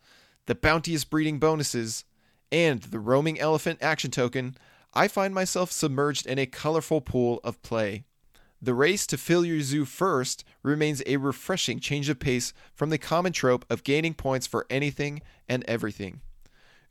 the 0.46 0.54
bounteous 0.54 1.04
breeding 1.04 1.38
bonuses, 1.38 2.04
and 2.50 2.82
the 2.82 2.98
roaming 2.98 3.38
elephant 3.38 3.78
action 3.82 4.10
token, 4.10 4.56
I 4.94 5.08
find 5.08 5.34
myself 5.34 5.70
submerged 5.70 6.26
in 6.26 6.38
a 6.38 6.46
colorful 6.46 7.00
pool 7.02 7.40
of 7.44 7.62
play. 7.62 8.04
The 8.60 8.74
race 8.74 9.06
to 9.08 9.16
fill 9.16 9.44
your 9.44 9.60
zoo 9.60 9.84
first 9.84 10.44
remains 10.62 11.02
a 11.06 11.16
refreshing 11.16 11.78
change 11.78 12.08
of 12.08 12.18
pace 12.18 12.52
from 12.74 12.90
the 12.90 12.98
common 12.98 13.32
trope 13.32 13.64
of 13.70 13.84
gaining 13.84 14.14
points 14.14 14.46
for 14.46 14.66
anything 14.68 15.22
and 15.48 15.64
everything. 15.68 16.20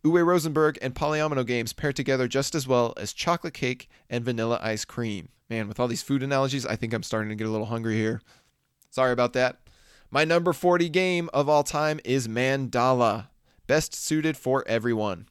Uwe 0.05 0.25
Rosenberg 0.25 0.77
and 0.81 0.95
Polyomino 0.95 1.45
games 1.45 1.73
pair 1.73 1.91
together 1.91 2.27
just 2.27 2.55
as 2.55 2.67
well 2.67 2.93
as 2.95 3.11
chocolate 3.11 3.53
cake 3.53 3.89
and 4.09 4.23
vanilla 4.23 4.59
ice 4.61 4.85
cream. 4.85 5.29
Man, 5.49 5.67
with 5.67 5.79
all 5.79 5.87
these 5.89 6.01
food 6.01 6.23
analogies, 6.23 6.65
I 6.65 6.77
think 6.77 6.93
I'm 6.93 7.03
starting 7.03 7.29
to 7.29 7.35
get 7.35 7.47
a 7.47 7.51
little 7.51 7.65
hungry 7.65 7.95
here. 7.95 8.21
Sorry 8.89 9.11
about 9.11 9.33
that. 9.33 9.57
My 10.09 10.23
number 10.23 10.53
40 10.53 10.87
game 10.87 11.29
of 11.33 11.49
all 11.49 11.63
time 11.63 11.99
is 12.05 12.29
Mandala, 12.29 13.27
best 13.65 13.93
suited 13.93 14.37
for 14.37 14.63
everyone. 14.67 15.27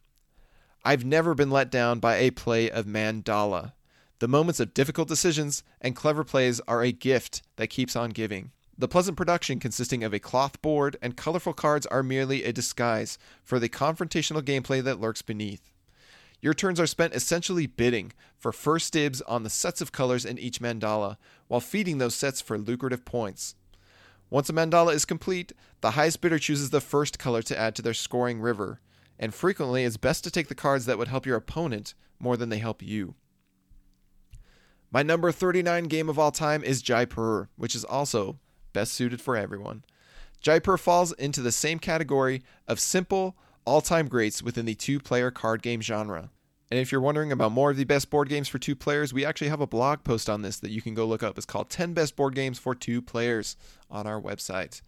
I've 0.84 1.04
never 1.04 1.34
been 1.34 1.50
let 1.50 1.70
down 1.70 1.98
by 1.98 2.16
a 2.16 2.30
play 2.30 2.70
of 2.70 2.84
Mandala. 2.84 3.72
The 4.18 4.28
moments 4.28 4.60
of 4.60 4.72
difficult 4.72 5.08
decisions 5.08 5.62
and 5.78 5.94
clever 5.94 6.24
plays 6.24 6.58
are 6.66 6.82
a 6.82 6.90
gift 6.90 7.42
that 7.56 7.66
keeps 7.66 7.94
on 7.94 8.10
giving. 8.10 8.50
The 8.78 8.88
pleasant 8.88 9.16
production 9.16 9.60
consisting 9.60 10.02
of 10.02 10.14
a 10.14 10.18
cloth 10.18 10.60
board 10.62 10.96
and 11.02 11.16
colorful 11.16 11.52
cards 11.52 11.84
are 11.86 12.02
merely 12.02 12.42
a 12.42 12.52
disguise 12.52 13.18
for 13.42 13.58
the 13.58 13.68
confrontational 13.68 14.40
gameplay 14.40 14.82
that 14.82 15.00
lurks 15.00 15.20
beneath. 15.20 15.70
Your 16.40 16.54
turns 16.54 16.80
are 16.80 16.86
spent 16.86 17.14
essentially 17.14 17.66
bidding 17.66 18.12
for 18.38 18.52
first 18.52 18.94
dibs 18.94 19.20
on 19.22 19.42
the 19.42 19.50
sets 19.50 19.82
of 19.82 19.92
colors 19.92 20.24
in 20.24 20.38
each 20.38 20.60
mandala, 20.60 21.18
while 21.48 21.60
feeding 21.60 21.98
those 21.98 22.14
sets 22.14 22.40
for 22.40 22.56
lucrative 22.56 23.04
points. 23.04 23.54
Once 24.30 24.48
a 24.48 24.52
mandala 24.52 24.94
is 24.94 25.04
complete, 25.04 25.52
the 25.82 25.92
highest 25.92 26.22
bidder 26.22 26.38
chooses 26.38 26.70
the 26.70 26.80
first 26.80 27.18
color 27.18 27.42
to 27.42 27.58
add 27.58 27.74
to 27.74 27.82
their 27.82 27.94
scoring 27.94 28.40
river, 28.40 28.80
and 29.18 29.34
frequently 29.34 29.84
it's 29.84 29.98
best 29.98 30.24
to 30.24 30.30
take 30.30 30.48
the 30.48 30.54
cards 30.54 30.86
that 30.86 30.96
would 30.96 31.08
help 31.08 31.26
your 31.26 31.36
opponent 31.36 31.92
more 32.18 32.38
than 32.38 32.48
they 32.48 32.58
help 32.58 32.82
you. 32.82 33.14
My 34.90 35.02
number 35.02 35.32
39 35.32 35.84
game 35.84 36.08
of 36.08 36.18
all 36.18 36.30
time 36.30 36.62
is 36.62 36.82
Jaipur, 36.82 37.48
which 37.56 37.74
is 37.74 37.84
also 37.84 38.38
best 38.72 38.92
suited 38.92 39.20
for 39.20 39.36
everyone. 39.36 39.84
Jaipur 40.40 40.76
falls 40.76 41.12
into 41.12 41.42
the 41.42 41.52
same 41.52 41.78
category 41.78 42.42
of 42.68 42.78
simple, 42.78 43.36
all 43.64 43.80
time 43.80 44.06
greats 44.06 44.42
within 44.42 44.64
the 44.64 44.74
two 44.74 45.00
player 45.00 45.30
card 45.30 45.62
game 45.62 45.80
genre. 45.80 46.30
And 46.70 46.80
if 46.80 46.90
you're 46.90 47.00
wondering 47.00 47.30
about 47.30 47.52
more 47.52 47.70
of 47.70 47.76
the 47.76 47.84
best 47.84 48.10
board 48.10 48.28
games 48.28 48.48
for 48.48 48.58
two 48.58 48.74
players, 48.74 49.12
we 49.12 49.24
actually 49.24 49.48
have 49.48 49.60
a 49.60 49.66
blog 49.66 50.02
post 50.02 50.28
on 50.28 50.42
this 50.42 50.58
that 50.58 50.70
you 50.70 50.82
can 50.82 50.94
go 50.94 51.06
look 51.06 51.22
up. 51.22 51.36
It's 51.36 51.46
called 51.46 51.70
10 51.70 51.92
Best 51.92 52.16
Board 52.16 52.34
Games 52.34 52.58
for 52.58 52.74
Two 52.74 53.00
Players 53.00 53.56
on 53.88 54.06
our 54.06 54.20
website. 54.20 54.82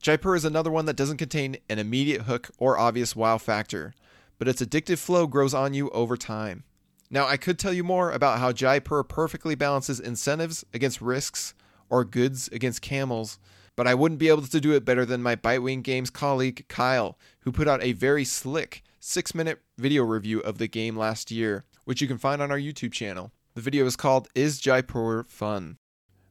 Jaipur 0.00 0.36
is 0.36 0.44
another 0.44 0.70
one 0.70 0.86
that 0.86 0.96
doesn't 0.96 1.18
contain 1.18 1.58
an 1.68 1.78
immediate 1.78 2.22
hook 2.22 2.50
or 2.58 2.78
obvious 2.78 3.14
wow 3.14 3.36
factor, 3.36 3.94
but 4.38 4.48
its 4.48 4.62
addictive 4.62 4.98
flow 4.98 5.26
grows 5.26 5.52
on 5.52 5.74
you 5.74 5.90
over 5.90 6.16
time. 6.16 6.64
Now, 7.10 7.26
I 7.26 7.38
could 7.38 7.58
tell 7.58 7.72
you 7.72 7.84
more 7.84 8.10
about 8.10 8.38
how 8.38 8.52
Jaipur 8.52 9.02
perfectly 9.02 9.54
balances 9.54 9.98
incentives 9.98 10.64
against 10.74 11.00
risks 11.00 11.54
or 11.88 12.04
goods 12.04 12.48
against 12.52 12.82
camels, 12.82 13.38
but 13.76 13.86
I 13.86 13.94
wouldn't 13.94 14.20
be 14.20 14.28
able 14.28 14.42
to 14.42 14.60
do 14.60 14.72
it 14.72 14.84
better 14.84 15.06
than 15.06 15.22
my 15.22 15.34
Bitewing 15.34 15.82
Games 15.82 16.10
colleague 16.10 16.66
Kyle, 16.68 17.18
who 17.40 17.52
put 17.52 17.66
out 17.66 17.82
a 17.82 17.92
very 17.92 18.24
slick 18.24 18.82
six 19.00 19.34
minute 19.34 19.62
video 19.78 20.02
review 20.02 20.40
of 20.40 20.58
the 20.58 20.68
game 20.68 20.96
last 20.96 21.30
year, 21.30 21.64
which 21.84 22.02
you 22.02 22.08
can 22.08 22.18
find 22.18 22.42
on 22.42 22.50
our 22.50 22.58
YouTube 22.58 22.92
channel. 22.92 23.32
The 23.54 23.62
video 23.62 23.86
is 23.86 23.96
called 23.96 24.28
Is 24.34 24.60
Jaipur 24.60 25.24
Fun? 25.28 25.78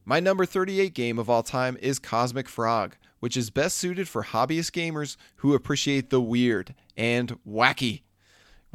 My 0.04 0.20
number 0.20 0.46
38 0.46 0.94
game 0.94 1.18
of 1.18 1.28
all 1.28 1.42
time 1.42 1.76
is 1.82 1.98
Cosmic 1.98 2.48
Frog, 2.48 2.96
which 3.18 3.36
is 3.36 3.50
best 3.50 3.76
suited 3.76 4.08
for 4.08 4.22
hobbyist 4.22 4.70
gamers 4.70 5.16
who 5.36 5.54
appreciate 5.54 6.10
the 6.10 6.20
weird 6.20 6.74
and 6.96 7.36
wacky 7.44 8.02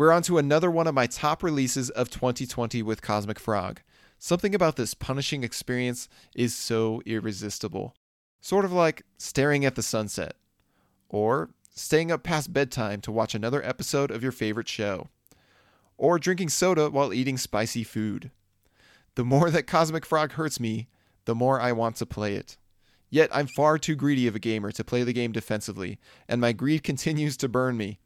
we're 0.03 0.11
on 0.11 0.21
to 0.21 0.37
another 0.37 0.69
one 0.69 0.85
of 0.85 0.93
my 0.93 1.07
top 1.07 1.41
releases 1.41 1.89
of 1.91 2.09
2020 2.09 2.83
with 2.83 3.01
Cosmic 3.01 3.39
Frog. 3.39 3.79
Something 4.19 4.53
about 4.53 4.75
this 4.75 4.93
punishing 4.93 5.45
experience 5.45 6.09
is 6.35 6.53
so 6.53 7.01
irresistible. 7.05 7.95
Sort 8.41 8.65
of 8.65 8.73
like 8.73 9.03
staring 9.17 9.63
at 9.63 9.75
the 9.75 9.81
sunset, 9.81 10.35
or 11.07 11.51
staying 11.73 12.11
up 12.11 12.21
past 12.21 12.51
bedtime 12.51 12.99
to 12.99 13.13
watch 13.13 13.33
another 13.33 13.63
episode 13.63 14.11
of 14.11 14.21
your 14.21 14.33
favorite 14.33 14.67
show, 14.67 15.07
or 15.97 16.19
drinking 16.19 16.49
soda 16.49 16.89
while 16.89 17.13
eating 17.13 17.37
spicy 17.37 17.85
food. 17.85 18.29
The 19.15 19.23
more 19.23 19.49
that 19.51 19.67
Cosmic 19.67 20.05
Frog 20.05 20.33
hurts 20.33 20.59
me, 20.59 20.89
the 21.23 21.33
more 21.33 21.61
I 21.61 21.71
want 21.71 21.95
to 21.95 22.05
play 22.05 22.35
it. 22.35 22.57
Yet 23.09 23.29
I'm 23.31 23.47
far 23.47 23.77
too 23.77 23.95
greedy 23.95 24.27
of 24.27 24.35
a 24.35 24.39
gamer 24.39 24.73
to 24.73 24.83
play 24.83 25.03
the 25.03 25.13
game 25.13 25.31
defensively, 25.31 25.97
and 26.27 26.41
my 26.41 26.51
greed 26.51 26.83
continues 26.83 27.37
to 27.37 27.47
burn 27.47 27.77
me. 27.77 27.99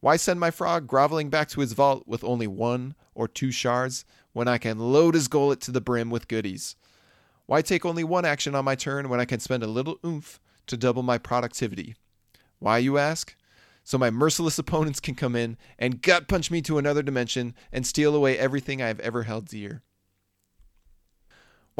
Why 0.00 0.16
send 0.16 0.40
my 0.40 0.50
frog 0.50 0.86
groveling 0.86 1.28
back 1.28 1.48
to 1.50 1.60
his 1.60 1.74
vault 1.74 2.04
with 2.06 2.24
only 2.24 2.46
one 2.46 2.94
or 3.14 3.28
two 3.28 3.50
shards 3.50 4.06
when 4.32 4.48
I 4.48 4.56
can 4.56 4.78
load 4.78 5.14
his 5.14 5.28
gullet 5.28 5.60
to 5.62 5.70
the 5.70 5.80
brim 5.80 6.08
with 6.08 6.26
goodies? 6.26 6.74
Why 7.44 7.60
take 7.60 7.84
only 7.84 8.04
one 8.04 8.24
action 8.24 8.54
on 8.54 8.64
my 8.64 8.76
turn 8.76 9.10
when 9.10 9.20
I 9.20 9.26
can 9.26 9.40
spend 9.40 9.62
a 9.62 9.66
little 9.66 9.98
oomph 10.04 10.40
to 10.68 10.78
double 10.78 11.02
my 11.02 11.18
productivity? 11.18 11.96
Why, 12.60 12.78
you 12.78 12.96
ask? 12.96 13.36
So 13.84 13.98
my 13.98 14.08
merciless 14.08 14.58
opponents 14.58 15.00
can 15.00 15.14
come 15.14 15.36
in 15.36 15.58
and 15.78 16.00
gut 16.00 16.28
punch 16.28 16.50
me 16.50 16.62
to 16.62 16.78
another 16.78 17.02
dimension 17.02 17.54
and 17.70 17.86
steal 17.86 18.14
away 18.14 18.38
everything 18.38 18.80
I 18.80 18.86
have 18.86 19.00
ever 19.00 19.24
held 19.24 19.48
dear. 19.48 19.82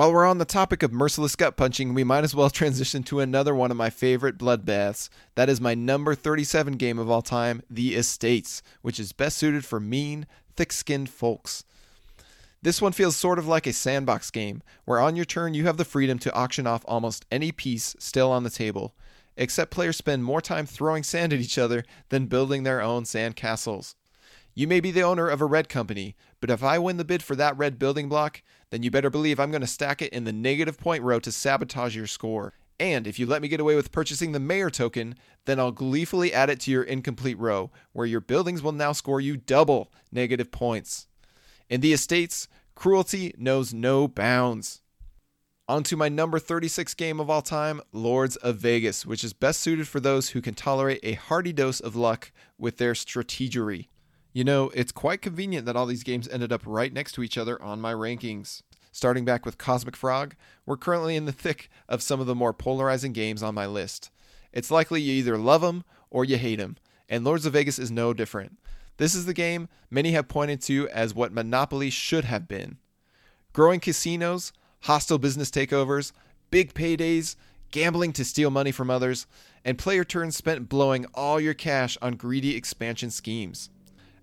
While 0.01 0.15
we're 0.15 0.25
on 0.25 0.39
the 0.39 0.47
topic 0.47 0.83
of 0.83 0.95
merciless 0.95 1.37
gut 1.37 1.59
punching, 1.59 1.93
we 1.93 2.05
might 2.05 2.25
as 2.25 2.35
well 2.35 2.49
transition 2.51 3.03
to 3.03 3.21
another 3.21 3.55
one 3.55 3.71
of 3.71 3.77
my 3.77 3.91
favorite 3.91 4.39
bloodbaths. 4.39 5.11
That 5.35 5.51
is 5.51 5.61
my 5.61 5.75
number 5.75 6.15
37 6.15 6.79
game 6.79 6.99
of 6.99 7.11
all 7.11 7.21
time, 7.21 7.63
The 7.69 7.97
Estates, 7.97 8.63
which 8.81 8.99
is 8.99 9.13
best 9.13 9.37
suited 9.37 9.63
for 9.63 9.79
mean, 9.79 10.27
thick 10.57 10.73
skinned 10.73 11.11
folks. 11.11 11.65
This 12.63 12.81
one 12.81 12.93
feels 12.93 13.15
sort 13.15 13.39
of 13.39 13.47
like 13.47 13.67
a 13.67 13.75
sandbox 13.75 14.31
game, 14.31 14.63
where 14.87 15.01
on 15.01 15.17
your 15.17 15.27
turn 15.27 15.53
you 15.53 15.67
have 15.67 15.77
the 15.77 15.85
freedom 15.85 16.19
to 16.21 16.33
auction 16.33 16.67
off 16.67 16.83
almost 16.89 17.27
any 17.31 17.53
piece 17.53 17.95
still 17.99 18.33
on 18.33 18.43
the 18.43 18.49
table, 18.49 18.95
except 19.37 19.71
players 19.71 19.99
spend 19.99 20.25
more 20.25 20.41
time 20.41 20.65
throwing 20.65 21.03
sand 21.03 21.35
at 21.35 21.41
each 21.41 21.59
other 21.59 21.85
than 22.09 22.25
building 22.25 22.63
their 22.63 22.81
own 22.81 23.05
sand 23.05 23.37
castles. 23.37 23.97
You 24.55 24.67
may 24.67 24.81
be 24.81 24.91
the 24.91 25.03
owner 25.03 25.29
of 25.29 25.41
a 25.41 25.47
red 25.47 25.69
company, 25.69 26.17
but 26.41 26.51
if 26.51 26.65
I 26.65 26.79
win 26.79 26.97
the 26.97 27.05
bid 27.05 27.23
for 27.23 27.37
that 27.37 27.57
red 27.57 27.79
building 27.79 28.09
block, 28.09 28.43
then 28.71 28.83
you 28.83 28.91
better 28.91 29.11
believe 29.11 29.39
I'm 29.39 29.51
going 29.51 29.61
to 29.61 29.67
stack 29.67 30.01
it 30.01 30.13
in 30.13 30.25
the 30.25 30.33
negative 30.33 30.79
point 30.79 31.03
row 31.03 31.19
to 31.21 31.33
sabotage 31.33 31.97
your 31.97 32.07
score. 32.07 32.55
And 32.79 33.07
if 33.07 33.19
you 33.19 33.27
let 33.27 33.43
me 33.43 33.49
get 33.49 33.61
away 33.61 33.77
with 33.77 33.93
purchasing 33.93 34.33
the 34.33 34.41
mayor 34.41 34.71
token, 34.71 35.17
then 35.45 35.61
I'll 35.61 35.73
gleefully 35.73 36.33
add 36.33 36.49
it 36.49 36.61
to 36.61 36.71
your 36.71 36.83
incomplete 36.83 37.39
row, 37.39 37.71
where 37.93 38.07
your 38.07 38.21
buildings 38.21 38.63
will 38.63 38.73
now 38.73 38.93
score 38.93 39.21
you 39.21 39.37
double 39.37 39.93
negative 40.11 40.51
points. 40.51 41.07
In 41.69 41.83
the 41.83 41.93
estates, 41.93 42.49
cruelty 42.75 43.35
knows 43.37 43.75
no 43.75 44.09
bounds. 44.09 44.81
On 45.69 45.83
to 45.85 45.97
my 45.97 46.09
number 46.09 46.39
36 46.39 46.95
game 46.95 47.21
of 47.21 47.31
all 47.31 47.43
time, 47.43 47.81
Lords 47.93 48.37
of 48.37 48.57
Vegas, 48.57 49.05
which 49.05 49.23
is 49.23 49.33
best 49.33 49.61
suited 49.61 49.87
for 49.87 50.01
those 50.01 50.31
who 50.31 50.41
can 50.41 50.55
tolerate 50.55 51.01
a 51.03 51.13
hearty 51.13 51.53
dose 51.53 51.81
of 51.81 51.95
luck 51.95 52.33
with 52.59 52.79
their 52.79 52.95
strategery. 52.95 53.89
You 54.33 54.45
know, 54.45 54.71
it's 54.75 54.93
quite 54.93 55.23
convenient 55.23 55.67
that 55.67 55.75
all 55.75 55.87
these 55.87 56.05
games 56.05 56.29
ended 56.29 56.53
up 56.53 56.63
right 56.65 56.93
next 56.93 57.13
to 57.13 57.23
each 57.25 57.37
other 57.37 57.61
on 57.61 57.81
my 57.81 57.93
rankings. 57.93 58.63
Starting 58.93 59.25
back 59.25 59.45
with 59.45 59.59
Cosmic 59.59 59.97
Frog, 59.97 60.37
we're 60.65 60.77
currently 60.77 61.17
in 61.17 61.25
the 61.25 61.33
thick 61.33 61.69
of 61.89 62.01
some 62.01 62.21
of 62.21 62.29
the 62.29 62.35
more 62.35 62.53
polarizing 62.53 63.13
games 63.13 63.43
on 63.43 63.57
my 63.57 63.67
list. 63.67 64.11
It's 64.53 64.71
likely 64.71 65.01
you 65.01 65.15
either 65.15 65.37
love 65.37 65.63
them 65.63 65.83
or 66.11 66.25
you 66.25 66.37
hate 66.37 66.61
them, 66.61 66.77
and 67.09 67.25
Lords 67.25 67.45
of 67.45 67.55
Vegas 67.55 67.79
is 67.79 67.91
no 67.91 68.13
different. 68.13 68.57
This 68.99 69.17
is 69.17 69.27
the 69.27 69.35
game 69.35 69.69
many 69.91 70.13
have 70.13 70.29
pointed 70.29 70.61
to 70.63 70.89
as 70.91 71.13
what 71.15 71.33
Monopoly 71.33 71.91
should 71.91 72.25
have 72.25 72.47
been. 72.47 72.79
Growing 73.53 73.81
casinos, 73.81 74.53
hostile 74.83 75.19
business 75.19 75.51
takeovers, 75.51 76.13
big 76.53 76.73
paydays, 76.73 77.35
gambling 77.73 78.13
to 78.13 78.25
steal 78.25 78.51
money 78.51 78.71
from 78.71 78.91
others, 78.91 79.27
and 79.65 79.79
player 79.79 80.05
turns 80.05 80.37
spent 80.37 80.69
blowing 80.69 81.07
all 81.15 81.41
your 81.41 81.55
cash 81.55 81.99
on 82.01 82.15
greedy 82.15 82.55
expansion 82.55 83.11
schemes. 83.11 83.71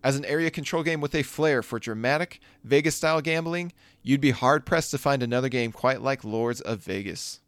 As 0.03 0.15
an 0.15 0.25
area 0.25 0.51
control 0.51 0.83
game 0.83 1.01
with 1.01 1.15
a 1.15 1.23
flair 1.23 1.63
for 1.63 1.79
dramatic, 1.79 2.39
Vegas 2.63 2.95
style 2.95 3.21
gambling, 3.21 3.73
you'd 4.03 4.21
be 4.21 4.31
hard 4.31 4.65
pressed 4.65 4.91
to 4.91 4.97
find 4.97 5.23
another 5.23 5.49
game 5.49 5.71
quite 5.71 6.01
like 6.01 6.23
Lords 6.23 6.61
of 6.61 6.83
Vegas. 6.83 7.39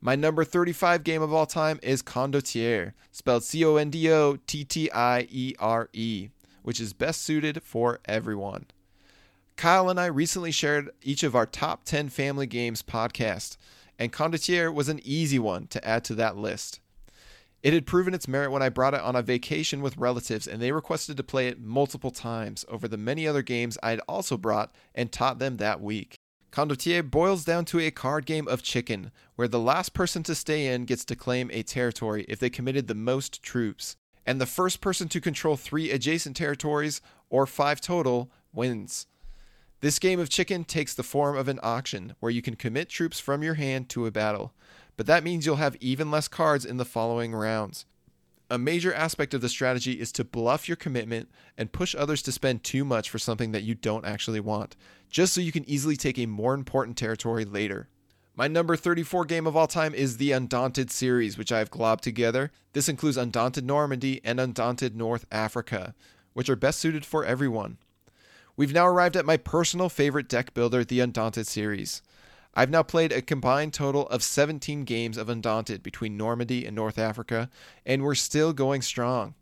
My 0.00 0.16
number 0.16 0.44
35 0.44 1.04
game 1.04 1.20
of 1.20 1.34
all 1.34 1.44
time 1.44 1.78
is 1.82 2.02
Condottiere, 2.02 2.94
spelled 3.10 3.44
C 3.44 3.64
O 3.64 3.76
N 3.76 3.90
D 3.90 4.10
O 4.10 4.36
T 4.46 4.64
T 4.64 4.90
I 4.90 5.26
E 5.30 5.54
R 5.58 5.90
E, 5.92 6.30
which 6.62 6.80
is 6.80 6.94
best 6.94 7.20
suited 7.22 7.62
for 7.62 8.00
everyone. 8.06 8.66
Kyle 9.56 9.90
and 9.90 10.00
I 10.00 10.06
recently 10.06 10.52
shared 10.52 10.88
each 11.02 11.22
of 11.22 11.36
our 11.36 11.44
top 11.44 11.84
10 11.84 12.08
family 12.08 12.46
games 12.46 12.82
podcast, 12.82 13.58
and 13.98 14.10
Condottiere 14.10 14.72
was 14.72 14.88
an 14.88 15.00
easy 15.04 15.38
one 15.38 15.66
to 15.66 15.86
add 15.86 16.02
to 16.04 16.14
that 16.14 16.38
list. 16.38 16.79
It 17.62 17.74
had 17.74 17.86
proven 17.86 18.14
its 18.14 18.26
merit 18.26 18.50
when 18.50 18.62
I 18.62 18.70
brought 18.70 18.94
it 18.94 19.02
on 19.02 19.14
a 19.14 19.22
vacation 19.22 19.82
with 19.82 19.98
relatives, 19.98 20.46
and 20.46 20.62
they 20.62 20.72
requested 20.72 21.18
to 21.18 21.22
play 21.22 21.48
it 21.48 21.60
multiple 21.60 22.10
times 22.10 22.64
over 22.68 22.88
the 22.88 22.96
many 22.96 23.26
other 23.26 23.42
games 23.42 23.76
I 23.82 23.90
had 23.90 24.00
also 24.08 24.38
brought 24.38 24.74
and 24.94 25.12
taught 25.12 25.38
them 25.38 25.58
that 25.58 25.82
week. 25.82 26.16
Condottiere 26.50 27.08
boils 27.08 27.44
down 27.44 27.64
to 27.66 27.78
a 27.78 27.90
card 27.90 28.24
game 28.24 28.48
of 28.48 28.62
chicken, 28.62 29.12
where 29.36 29.46
the 29.46 29.60
last 29.60 29.92
person 29.92 30.22
to 30.24 30.34
stay 30.34 30.72
in 30.72 30.84
gets 30.86 31.04
to 31.04 31.14
claim 31.14 31.50
a 31.52 31.62
territory 31.62 32.24
if 32.28 32.38
they 32.38 32.50
committed 32.50 32.88
the 32.88 32.94
most 32.94 33.42
troops, 33.42 33.94
and 34.26 34.40
the 34.40 34.46
first 34.46 34.80
person 34.80 35.08
to 35.08 35.20
control 35.20 35.56
three 35.56 35.90
adjacent 35.90 36.36
territories, 36.36 37.02
or 37.28 37.46
five 37.46 37.80
total, 37.80 38.30
wins. 38.52 39.06
This 39.80 39.98
game 39.98 40.18
of 40.18 40.28
chicken 40.28 40.64
takes 40.64 40.94
the 40.94 41.02
form 41.02 41.36
of 41.36 41.48
an 41.48 41.60
auction 41.62 42.14
where 42.20 42.32
you 42.32 42.42
can 42.42 42.56
commit 42.56 42.88
troops 42.88 43.20
from 43.20 43.42
your 43.42 43.54
hand 43.54 43.88
to 43.90 44.06
a 44.06 44.10
battle, 44.10 44.52
but 45.00 45.06
that 45.06 45.24
means 45.24 45.46
you'll 45.46 45.56
have 45.56 45.78
even 45.80 46.10
less 46.10 46.28
cards 46.28 46.66
in 46.66 46.76
the 46.76 46.84
following 46.84 47.34
rounds. 47.34 47.86
A 48.50 48.58
major 48.58 48.92
aspect 48.92 49.32
of 49.32 49.40
the 49.40 49.48
strategy 49.48 49.98
is 49.98 50.12
to 50.12 50.24
bluff 50.24 50.68
your 50.68 50.76
commitment 50.76 51.30
and 51.56 51.72
push 51.72 51.94
others 51.94 52.20
to 52.20 52.32
spend 52.32 52.64
too 52.64 52.84
much 52.84 53.08
for 53.08 53.18
something 53.18 53.52
that 53.52 53.62
you 53.62 53.74
don't 53.74 54.04
actually 54.04 54.40
want, 54.40 54.76
just 55.08 55.32
so 55.32 55.40
you 55.40 55.52
can 55.52 55.66
easily 55.66 55.96
take 55.96 56.18
a 56.18 56.26
more 56.26 56.52
important 56.52 56.98
territory 56.98 57.46
later. 57.46 57.88
My 58.36 58.46
number 58.46 58.76
34 58.76 59.24
game 59.24 59.46
of 59.46 59.56
all 59.56 59.66
time 59.66 59.94
is 59.94 60.18
the 60.18 60.32
Undaunted 60.32 60.90
series, 60.90 61.38
which 61.38 61.50
I 61.50 61.60
have 61.60 61.70
globbed 61.70 62.02
together. 62.02 62.52
This 62.74 62.90
includes 62.90 63.16
Undaunted 63.16 63.64
Normandy 63.64 64.20
and 64.22 64.38
Undaunted 64.38 64.94
North 64.94 65.24
Africa, 65.32 65.94
which 66.34 66.50
are 66.50 66.56
best 66.56 66.78
suited 66.78 67.06
for 67.06 67.24
everyone. 67.24 67.78
We've 68.54 68.74
now 68.74 68.86
arrived 68.86 69.16
at 69.16 69.24
my 69.24 69.38
personal 69.38 69.88
favorite 69.88 70.28
deck 70.28 70.52
builder, 70.52 70.84
the 70.84 71.00
Undaunted 71.00 71.46
series. 71.46 72.02
I've 72.54 72.70
now 72.70 72.82
played 72.82 73.12
a 73.12 73.22
combined 73.22 73.72
total 73.72 74.08
of 74.08 74.22
17 74.22 74.84
games 74.84 75.16
of 75.16 75.28
Undaunted 75.28 75.82
between 75.82 76.16
Normandy 76.16 76.66
and 76.66 76.74
North 76.74 76.98
Africa, 76.98 77.48
and 77.86 78.02
we're 78.02 78.16
still 78.16 78.52
going 78.52 78.82
strong. 78.82 79.34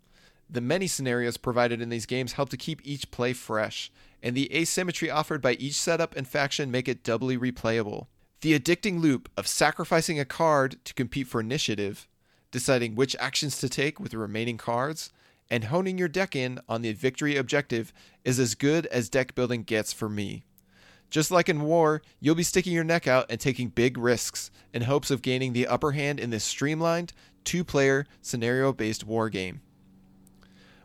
The 0.51 0.61
many 0.61 0.87
scenarios 0.87 1.37
provided 1.37 1.81
in 1.81 1.89
these 1.89 2.07
games 2.07 2.33
help 2.33 2.51
to 2.51 2.57
keep 2.57 2.81
each 2.85 3.11
play 3.11 3.33
fresh, 3.33 3.91
and 4.23 4.37
the 4.37 4.55
asymmetry 4.55 5.11
offered 5.11 5.41
by 5.41 5.53
each 5.55 5.75
setup 5.75 6.17
and 6.17 6.29
faction 6.29 6.71
make 6.71 6.89
it 6.89 7.03
doubly 7.03 7.39
replayable. 7.39 8.07
The 8.41 8.59
addicting 8.59 9.01
loop 9.01 9.29
of 9.37 9.47
sacrificing 9.47 10.21
a 10.21 10.25
card 10.25 10.77
to 10.85 10.95
compete 10.95 11.29
for 11.29 11.41
initiative, 11.41 12.07
deciding 12.51 12.95
which 12.95 13.17
actions 13.19 13.59
to 13.59 13.69
take 13.69 13.99
with 13.99 14.13
the 14.13 14.19
remaining 14.19 14.59
cards, 14.59 15.13
and 15.51 15.65
honing 15.65 15.99
your 15.99 16.09
deck 16.09 16.37
in 16.37 16.61
on 16.69 16.83
the 16.83 16.93
victory 16.93 17.37
objective 17.37 17.93
is 18.25 18.39
as 18.39 18.55
good 18.55 18.87
as 18.87 19.09
deck 19.09 19.35
building 19.35 19.63
gets 19.63 19.93
for 19.93 20.09
me. 20.09 20.45
Just 21.11 21.31
like 21.31 21.49
in 21.49 21.63
war, 21.63 22.03
you'll 22.21 22.35
be 22.35 22.43
sticking 22.43 22.73
your 22.73 22.85
neck 22.85 23.07
out 23.07 23.27
and 23.31 23.41
taking 23.41 23.69
big 23.69 23.97
risks 23.97 24.51
in 24.75 24.83
hopes 24.83 25.11
of 25.11 25.23
gaining 25.23 25.53
the 25.53 25.67
upper 25.67 25.93
hand 25.93 26.21
in 26.21 26.31
this 26.31 26.45
streamlined, 26.45 27.13
two 27.45 27.65
player, 27.65 28.07
scenario 28.21 28.73
based 28.73 29.05
war 29.05 29.31
game. 29.31 29.63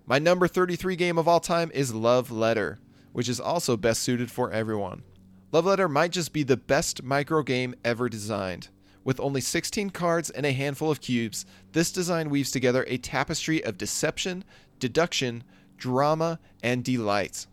My 0.06 0.20
number 0.20 0.48
33 0.48 0.96
game 0.96 1.18
of 1.18 1.28
all 1.28 1.40
time 1.40 1.72
is 1.74 1.94
Love 1.94 2.32
Letter, 2.32 2.80
which 3.12 3.28
is 3.28 3.40
also 3.40 3.76
best 3.76 4.02
suited 4.02 4.32
for 4.32 4.52
everyone. 4.52 5.04
Love 5.52 5.66
Letter 5.66 5.88
might 5.88 6.12
just 6.12 6.34
be 6.34 6.44
the 6.44 6.58
best 6.58 7.04
micro 7.04 7.44
game 7.44 7.76
ever 7.84 8.10
designed. 8.10 8.70
With 9.04 9.20
only 9.20 9.42
16 9.42 9.90
cards 9.90 10.30
and 10.30 10.46
a 10.46 10.54
handful 10.54 10.90
of 10.90 11.02
cubes, 11.02 11.46
this 11.74 11.92
design 11.92 12.30
weaves 12.30 12.52
together 12.52 12.86
a 12.88 12.98
tapestry 12.98 13.64
of 13.64 13.78
deception, 13.78 14.46
deduction, 14.80 15.44
drama, 15.78 16.40
and 16.64 16.84
delight. 16.84 17.46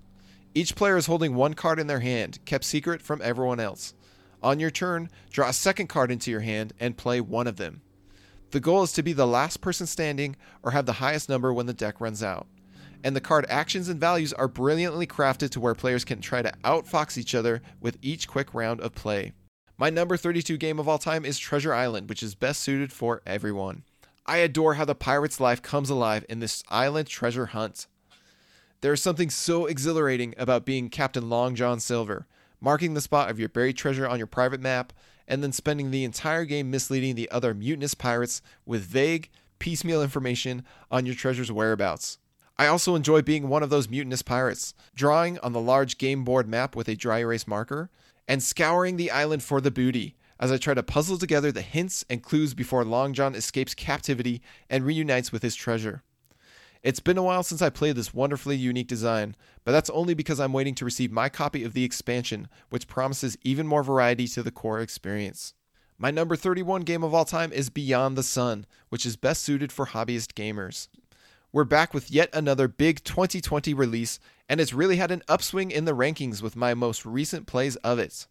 Each 0.53 0.75
player 0.75 0.97
is 0.97 1.07
holding 1.07 1.35
one 1.35 1.55
card 1.55 1.79
in 1.79 1.87
their 1.87 2.01
hand, 2.01 2.39
kept 2.45 2.65
secret 2.65 3.03
from 3.03 3.21
everyone 3.23 3.61
else. 3.61 3.95
On 4.43 4.59
your 4.59 4.71
turn, 4.71 5.09
draw 5.31 5.49
a 5.49 5.53
second 5.53 5.87
card 5.87 6.11
into 6.11 6.31
your 6.31 6.41
hand 6.41 6.73
and 6.81 6.97
play 6.97 7.21
one 7.21 7.47
of 7.47 7.57
them. 7.57 7.83
The 8.51 8.59
goal 8.59 8.83
is 8.83 8.93
to 8.95 9.03
be 9.03 9.13
the 9.13 9.27
last 9.27 9.61
person 9.61 9.87
standing 9.87 10.35
or 10.63 10.73
have 10.73 10.87
the 10.87 10.95
highest 10.95 11.29
number 11.29 11.53
when 11.53 11.67
the 11.67 11.73
deck 11.73 12.01
runs 12.01 12.23
out. 12.23 12.49
And 13.05 13.15
the 13.15 13.21
card 13.21 13.47
actions 13.49 13.89
and 13.89 14.01
values 14.01 14.33
are 14.33 14.49
brilliantly 14.49 15.07
crafted 15.07 15.51
to 15.51 15.61
where 15.61 15.75
players 15.75 16.05
can 16.05 16.21
try 16.21 16.43
to 16.43 16.53
outfox 16.65 17.17
each 17.17 17.35
other 17.35 17.63
with 17.81 17.97
each 18.03 18.27
quick 18.27 18.53
round 18.53 18.81
of 18.81 18.95
play. 18.95 19.33
My 19.79 19.89
number 19.89 20.17
32 20.17 20.57
game 20.57 20.79
of 20.81 20.89
all 20.89 20.99
time 20.99 21.25
is 21.25 21.39
Treasure 21.39 21.73
Island, 21.73 22.09
which 22.09 22.23
is 22.23 22.35
best 22.35 22.61
suited 22.61 22.93
for 22.93 23.23
everyone. 23.25 23.85
I 24.27 24.39
adore 24.39 24.75
how 24.75 24.85
the 24.85 24.95
pirate's 24.95 25.41
life 25.41 25.63
comes 25.63 25.89
alive 25.89 26.27
in 26.29 26.41
this 26.41 26.63
island 26.69 27.09
treasure 27.09 27.47
hunt. 27.47 27.87
There 28.83 28.95
is 28.95 29.03
something 29.03 29.29
so 29.29 29.66
exhilarating 29.66 30.35
about 30.38 30.64
being 30.64 30.88
Captain 30.88 31.29
Long 31.29 31.55
John 31.55 31.81
Silver, 31.81 32.27
marking 32.62 32.95
the 32.95 33.03
spot 33.03 33.31
of 33.31 33.38
your 33.38 33.51
buried 33.51 33.77
treasure 33.77 34.09
on 34.09 34.16
your 34.16 34.27
private 34.27 34.61
map, 34.61 34.95
and 35.29 35.43
then 35.43 35.53
spending 35.53 35.90
the 35.90 36.05
entire 36.05 36.47
game 36.47 36.71
misleading 36.71 37.14
the 37.14 37.31
other 37.31 37.53
mutinous 37.53 37.93
pirates 37.93 38.40
with 38.64 38.83
vague, 38.83 39.29
piecemeal 39.59 40.03
information 40.03 40.64
on 40.90 41.05
your 41.05 41.14
treasure's 41.14 41.53
whereabouts. 41.53 42.19
I 42.57 42.69
also 42.69 42.95
enjoy 42.95 43.21
being 43.21 43.49
one 43.49 43.62
of 43.62 43.69
those 43.69 43.90
mutinous 43.90 44.23
pirates, 44.23 44.73
drawing 44.95 45.38
on 45.40 45.53
the 45.53 45.61
large 45.61 45.99
game 45.99 46.25
board 46.25 46.49
map 46.49 46.75
with 46.75 46.88
a 46.88 46.97
dry 46.97 47.19
erase 47.19 47.47
marker, 47.47 47.90
and 48.27 48.43
scouring 48.43 48.97
the 48.97 49.11
island 49.11 49.43
for 49.43 49.61
the 49.61 49.71
booty 49.71 50.16
as 50.38 50.51
I 50.51 50.57
try 50.57 50.73
to 50.73 50.83
puzzle 50.83 51.19
together 51.19 51.53
the 51.53 51.61
hints 51.61 52.03
and 52.09 52.23
clues 52.23 52.55
before 52.55 52.83
Long 52.87 53.12
John 53.12 53.35
escapes 53.35 53.75
captivity 53.75 54.40
and 54.71 54.85
reunites 54.85 55.33
with 55.33 55.43
his 55.43 55.55
treasure. 55.55 56.03
It's 56.83 57.01
been 57.01 57.19
a 57.19 57.23
while 57.23 57.43
since 57.43 57.61
I 57.61 57.69
played 57.69 57.97
this 57.97 58.14
wonderfully 58.14 58.57
unique 58.57 58.88
design, 58.88 59.37
but 59.64 59.73
that's 59.73 59.90
only 59.90 60.14
because 60.14 60.40
I'm 60.40 60.55
waiting 60.55 60.75
to 60.77 60.85
receive 60.87 61.12
my 61.12 61.29
copy 61.29 61.62
of 61.62 61.75
the 61.75 61.85
expansion, 61.85 62.49
which 62.71 62.88
promises 62.88 63.37
even 63.43 63.66
more 63.66 63.83
variety 63.83 64.27
to 64.29 64.43
the 64.43 64.51
core 64.51 64.81
experience. 64.81 65.53
My 65.99 66.11
number 66.11 66.37
31 66.37 66.83
game 66.83 67.05
of 67.05 67.12
all 67.12 67.27
time 67.27 67.53
is 67.53 67.69
Beyond 67.69 68.16
the 68.16 68.23
Sun, 68.23 68.64
which 68.88 69.05
is 69.05 69.16
best 69.16 69.43
suited 69.43 69.71
for 69.71 69.88
hobbyist 69.88 70.33
gamers. 70.33 70.88
We're 71.53 71.64
back 71.64 71.93
with 71.93 72.11
yet 72.11 72.31
another 72.33 72.66
big 72.66 73.05
2020 73.05 73.75
release, 73.75 74.19
and 74.49 74.59
it's 74.59 74.73
really 74.73 74.97
had 74.97 75.11
an 75.11 75.23
upswing 75.29 75.71
in 75.71 75.85
the 75.85 75.95
rankings 75.95 76.40
with 76.40 76.57
my 76.57 76.73
most 76.73 77.05
recent 77.05 77.47
plays 77.47 77.77
of 77.77 77.99
it. 77.99 78.27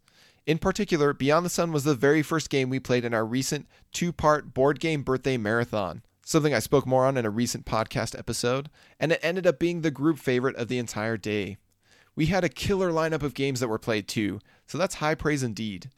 In 0.47 0.57
particular, 0.57 1.13
Beyond 1.13 1.45
the 1.45 1.51
Sun 1.51 1.71
was 1.71 1.83
the 1.83 1.93
very 1.93 2.23
first 2.23 2.49
game 2.49 2.71
we 2.71 2.79
played 2.79 3.05
in 3.05 3.13
our 3.13 3.25
recent 3.25 3.67
two 3.91 4.11
part 4.11 4.55
board 4.55 4.79
game 4.79 5.03
birthday 5.03 5.37
marathon, 5.37 6.01
something 6.29 6.53
I 6.53 6.59
spoke 6.59 6.85
more 6.85 7.07
on 7.07 7.17
in 7.17 7.25
a 7.25 7.31
recent 7.31 7.65
podcast 7.65 8.17
episode, 8.17 8.69
and 8.99 9.11
it 9.11 9.19
ended 9.23 9.47
up 9.47 9.57
being 9.57 9.81
the 9.81 9.89
group 9.89 10.19
favorite 10.19 10.55
of 10.57 10.67
the 10.67 10.77
entire 10.77 11.17
day. 11.17 11.57
We 12.15 12.27
had 12.27 12.43
a 12.43 12.49
killer 12.49 12.91
lineup 12.91 13.23
of 13.23 13.33
games 13.33 13.59
that 13.61 13.67
were 13.67 13.79
played 13.79 14.07
too, 14.07 14.39
so 14.67 14.77
that's 14.77 14.95
high 14.95 15.15
praise 15.15 15.41
indeed. 15.41 15.89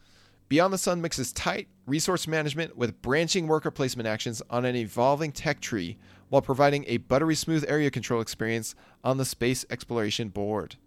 Beyond 0.48 0.72
the 0.72 0.78
Sun 0.78 1.02
mixes 1.02 1.34
tight 1.34 1.68
resource 1.86 2.28
management 2.28 2.78
with 2.78 3.02
branching 3.02 3.46
worker 3.46 3.72
placement 3.72 4.08
actions 4.08 4.42
on 4.50 4.64
an 4.64 4.78
evolving 4.78 5.34
tech 5.34 5.60
tree 5.60 5.98
while 6.30 6.42
providing 6.42 6.86
a 6.88 6.98
buttery 6.98 7.36
smooth 7.36 7.66
area 7.68 7.92
control 7.92 8.22
experience 8.22 8.74
on 9.04 9.18
the 9.18 9.26
space 9.26 9.66
exploration 9.70 10.30
board. 10.30 10.78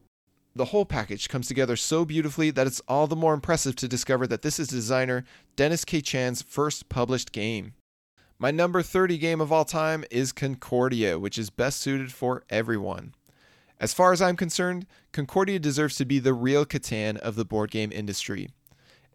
The 0.56 0.66
whole 0.66 0.86
package 0.86 1.28
comes 1.28 1.48
together 1.48 1.76
so 1.76 2.06
beautifully 2.06 2.50
that 2.52 2.66
it's 2.66 2.80
all 2.88 3.06
the 3.06 3.14
more 3.14 3.34
impressive 3.34 3.76
to 3.76 3.88
discover 3.88 4.26
that 4.26 4.40
this 4.40 4.58
is 4.58 4.68
designer 4.68 5.22
Dennis 5.54 5.84
K. 5.84 6.00
Chan's 6.00 6.40
first 6.40 6.88
published 6.88 7.30
game. 7.30 7.74
My 8.36 8.50
number 8.50 8.82
30 8.82 9.16
game 9.18 9.40
of 9.40 9.52
all 9.52 9.64
time 9.64 10.04
is 10.10 10.32
Concordia, 10.32 11.20
which 11.20 11.38
is 11.38 11.50
best 11.50 11.78
suited 11.78 12.12
for 12.12 12.42
everyone. 12.50 13.14
As 13.78 13.94
far 13.94 14.12
as 14.12 14.20
I'm 14.20 14.34
concerned, 14.34 14.86
Concordia 15.12 15.60
deserves 15.60 15.94
to 15.96 16.04
be 16.04 16.18
the 16.18 16.34
real 16.34 16.66
Catan 16.66 17.16
of 17.18 17.36
the 17.36 17.44
board 17.44 17.70
game 17.70 17.92
industry. 17.92 18.50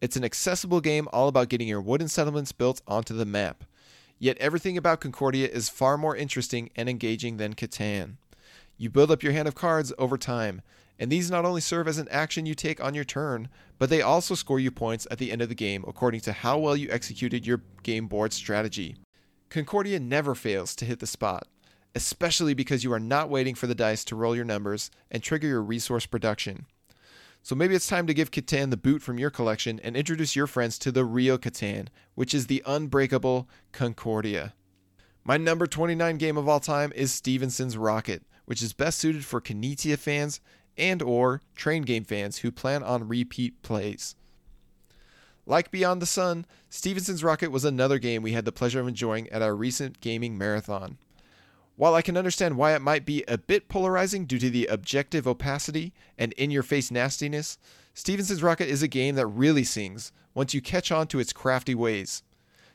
It's 0.02 0.16
an 0.16 0.24
accessible 0.24 0.80
game 0.80 1.10
all 1.12 1.28
about 1.28 1.50
getting 1.50 1.68
your 1.68 1.82
wooden 1.82 2.08
settlements 2.08 2.54
built 2.54 2.82
onto 2.88 3.14
the 3.14 3.26
map. 3.26 3.66
Yet 4.20 4.38
everything 4.38 4.78
about 4.78 5.02
Concordia 5.02 5.50
is 5.50 5.68
far 5.68 5.98
more 5.98 6.16
interesting 6.16 6.70
and 6.78 6.88
engaging 6.88 7.38
than 7.38 7.56
Catan. 7.56 8.16
You 8.78 8.90
build 8.90 9.12
up 9.12 9.22
your 9.22 9.34
hand 9.34 9.50
of 9.50 9.56
cards 9.56 9.92
over 9.98 10.18
time, 10.18 10.62
and 10.98 11.12
these 11.12 11.30
not 11.30 11.44
only 11.44 11.62
serve 11.62 11.90
as 11.90 11.98
an 11.98 12.08
action 12.10 12.46
you 12.46 12.56
take 12.56 12.82
on 12.82 12.96
your 12.96 13.04
turn, 13.04 13.50
but 13.78 13.90
they 13.90 14.02
also 14.02 14.34
score 14.34 14.62
you 14.62 14.72
points 14.72 15.06
at 15.12 15.18
the 15.18 15.34
end 15.34 15.42
of 15.42 15.50
the 15.50 15.56
game 15.56 15.84
according 15.90 16.22
to 16.22 16.32
how 16.32 16.58
well 16.58 16.78
you 16.78 16.88
executed 16.90 17.46
your 17.46 17.62
game 17.84 18.08
board 18.08 18.32
strategy. 18.32 18.96
Concordia 19.50 20.00
never 20.00 20.36
fails 20.36 20.76
to 20.76 20.86
hit 20.86 21.00
the 21.00 21.08
spot, 21.08 21.48
especially 21.96 22.54
because 22.54 22.84
you 22.84 22.94
are 22.94 23.00
not 23.00 23.30
waiting 23.30 23.56
for 23.56 23.66
the 23.66 23.74
dice 23.74 24.04
to 24.06 24.16
roll 24.16 24.36
your 24.36 24.46
numbers 24.46 24.92
and 25.10 25.24
trigger 25.24 25.48
your 25.48 25.64
resource 25.64 26.06
production. 26.06 26.68
So 27.42 27.56
maybe 27.56 27.74
it's 27.74 27.88
time 27.88 28.06
to 28.06 28.14
give 28.14 28.30
Catan 28.30 28.70
the 28.70 28.78
boot 28.78 29.02
from 29.02 29.18
your 29.18 29.32
collection 29.32 29.80
and 29.84 29.98
introduce 29.98 30.36
your 30.36 30.46
friends 30.46 30.78
to 30.80 30.92
the 30.92 31.06
real 31.06 31.40
Catan, 31.40 31.88
which 32.14 32.34
is 32.34 32.46
the 32.46 32.62
unbreakable 32.68 33.50
Concordia. 33.72 34.54
My 35.24 35.38
number 35.38 35.66
29 35.66 36.18
game 36.18 36.38
of 36.38 36.48
all 36.48 36.60
time 36.60 36.92
is 36.96 37.12
Stephenson's 37.12 37.78
Rocket, 37.78 38.24
which 38.46 38.62
is 38.62 38.74
best 38.74 39.00
suited 39.00 39.26
for 39.26 39.42
Knizia 39.42 39.98
fans 39.98 40.42
and 40.78 41.02
or 41.02 41.42
train 41.56 41.84
game 41.84 42.04
fans 42.04 42.40
who 42.40 42.52
plan 42.52 42.84
on 42.84 43.08
repeat 43.08 43.62
plays. 43.64 44.16
Like 45.50 45.72
Beyond 45.72 46.00
the 46.00 46.06
Sun, 46.06 46.46
Stephenson's 46.70 47.24
Rocket 47.24 47.50
was 47.50 47.66
another 47.66 47.98
game 47.98 48.22
we 48.22 48.34
had 48.34 48.46
the 48.46 48.52
pleasure 48.52 48.80
of 48.80 48.88
enjoying 48.88 49.28
at 49.30 49.42
our 49.42 49.56
recent 49.56 50.00
gaming 50.00 50.38
marathon. 50.38 51.00
While 51.76 51.96
I 51.96 52.04
can 52.04 52.16
understand 52.18 52.56
why 52.56 52.76
it 52.76 52.84
might 52.84 53.04
be 53.04 53.24
a 53.28 53.40
bit 53.40 53.68
polarizing 53.68 54.28
due 54.28 54.38
to 54.38 54.52
the 54.52 54.68
objective 54.68 55.28
opacity 55.28 55.92
and 56.20 56.34
in 56.34 56.52
your 56.52 56.62
face 56.62 56.92
nastiness, 56.92 57.58
Stephenson's 57.96 58.44
Rocket 58.44 58.70
is 58.70 58.84
a 58.84 58.88
game 58.88 59.16
that 59.16 59.26
really 59.26 59.64
sings 59.64 60.12
once 60.36 60.54
you 60.54 60.62
catch 60.62 60.92
on 60.92 61.08
to 61.08 61.20
its 61.20 61.34
crafty 61.34 61.74
ways. 61.74 62.22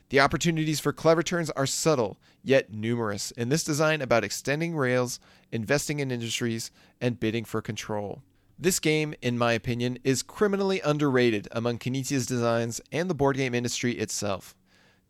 The 0.09 0.19
opportunities 0.19 0.81
for 0.81 0.93
clever 0.93 1.23
turns 1.23 1.51
are 1.51 1.67
subtle, 1.67 2.19
yet 2.43 2.73
numerous, 2.73 3.31
in 3.31 3.51
this 3.51 3.63
design 3.63 4.03
about 4.03 4.25
extending 4.25 4.75
rails, 4.75 5.21
investing 5.53 6.01
in 6.01 6.11
industries, 6.11 6.73
and 7.01 7.21
bidding 7.21 7.45
for 7.45 7.63
control. 7.63 8.23
This 8.59 8.79
game, 8.79 9.15
in 9.21 9.37
my 9.37 9.53
opinion, 9.53 9.99
is 10.05 10.23
criminally 10.23 10.81
underrated 10.81 11.49
among 11.51 11.79
Knizia's 11.79 12.27
designs 12.27 12.81
and 12.93 13.11
the 13.11 13.15
board 13.15 13.37
game 13.37 13.55
industry 13.55 13.93
itself. 13.93 14.55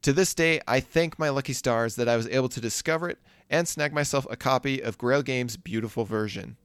To 0.02 0.12
this 0.12 0.35
day, 0.35 0.61
I 0.66 0.80
thank 0.80 1.18
my 1.18 1.28
lucky 1.28 1.52
stars 1.52 1.96
that 1.96 2.09
I 2.09 2.16
was 2.16 2.28
able 2.28 2.48
to 2.50 2.61
discover 2.61 3.09
it 3.09 3.18
and 3.50 3.68
snag 3.68 3.92
myself 3.92 4.26
a 4.30 4.37
copy 4.37 4.83
of 4.83 4.98
Grail 4.98 5.22
Games' 5.22 5.57
beautiful 5.57 6.04
version. 6.04 6.57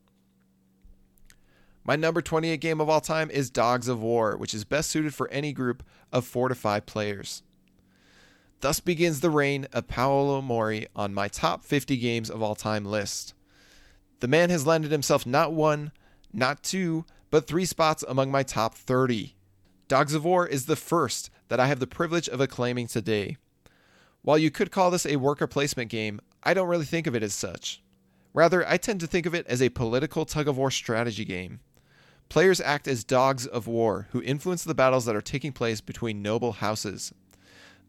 My 1.84 1.96
number 1.96 2.22
28 2.22 2.60
game 2.62 2.80
of 2.80 2.89
all 2.89 3.02
time 3.02 3.30
is 3.32 3.50
Dogs 3.50 3.88
of 3.88 4.02
War, 4.02 4.38
which 4.38 4.54
is 4.54 4.63
best 4.63 4.89
suited 4.89 5.13
for 5.13 5.30
any 5.30 5.52
group 5.54 5.84
of 6.12 6.26
4 6.26 6.50
to 6.50 6.56
5 6.56 6.86
players. 6.86 7.44
Thus 8.62 8.80
begins 8.80 9.22
the 9.22 9.30
reign 9.30 9.68
of 9.72 9.88
Paolo 9.88 10.42
Mori 10.42 10.88
on 10.96 11.13
my 11.13 11.28
top 11.30 11.63
50 11.63 11.98
games 11.98 12.30
of 12.30 12.42
all 12.42 12.56
time 12.56 12.86
list. 12.86 13.34
The 14.20 14.28
man 14.28 14.50
has 14.50 14.68
landed 14.68 14.92
himself 14.92 15.26
not 15.26 15.54
one, 15.54 15.92
not 16.34 16.63
two, 16.63 17.06
but 17.30 17.48
three 17.48 17.65
spots 17.65 18.04
among 18.08 18.32
my 18.32 18.44
top 18.44 18.76
30. 18.76 19.36
Dogs 19.88 20.13
of 20.13 20.24
War 20.24 20.48
is 20.48 20.65
the 20.65 20.76
first 20.76 21.30
that 21.48 21.60
I 21.60 21.68
have 21.68 21.80
the 21.80 21.88
privilege 21.88 22.30
of 22.30 22.39
acclaiming 22.39 22.88
today. 22.88 23.38
While 24.22 24.38
you 24.38 24.52
could 24.52 24.72
call 24.72 24.92
this 24.92 25.06
a 25.06 25.15
worker 25.15 25.48
placement 25.48 25.89
game, 25.89 26.20
I 26.44 26.54
don't 26.54 26.68
really 26.68 26.86
think 26.86 27.08
of 27.08 27.15
it 27.15 27.24
as 27.24 27.34
such. 27.34 27.82
Rather, 28.34 28.68
I 28.68 28.78
tend 28.78 29.00
to 29.00 29.08
think 29.08 29.26
of 29.26 29.34
it 29.34 29.48
as 29.48 29.62
a 29.62 29.70
political 29.70 30.26
tug 30.26 30.48
of 30.48 30.58
war 30.58 30.72
strategy 30.72 31.26
game. 31.26 31.60
Players 32.30 32.62
act 32.62 32.88
as 32.88 33.04
dogs 33.04 33.48
of 33.48 33.65
war 33.65 34.08
who 34.12 34.22
influence 34.22 34.63
the 34.63 34.76
battles 34.76 35.06
that 35.06 35.15
are 35.15 35.22
taking 35.22 35.52
place 35.52 35.82
between 35.82 36.22
noble 36.22 36.54
houses. 36.54 37.12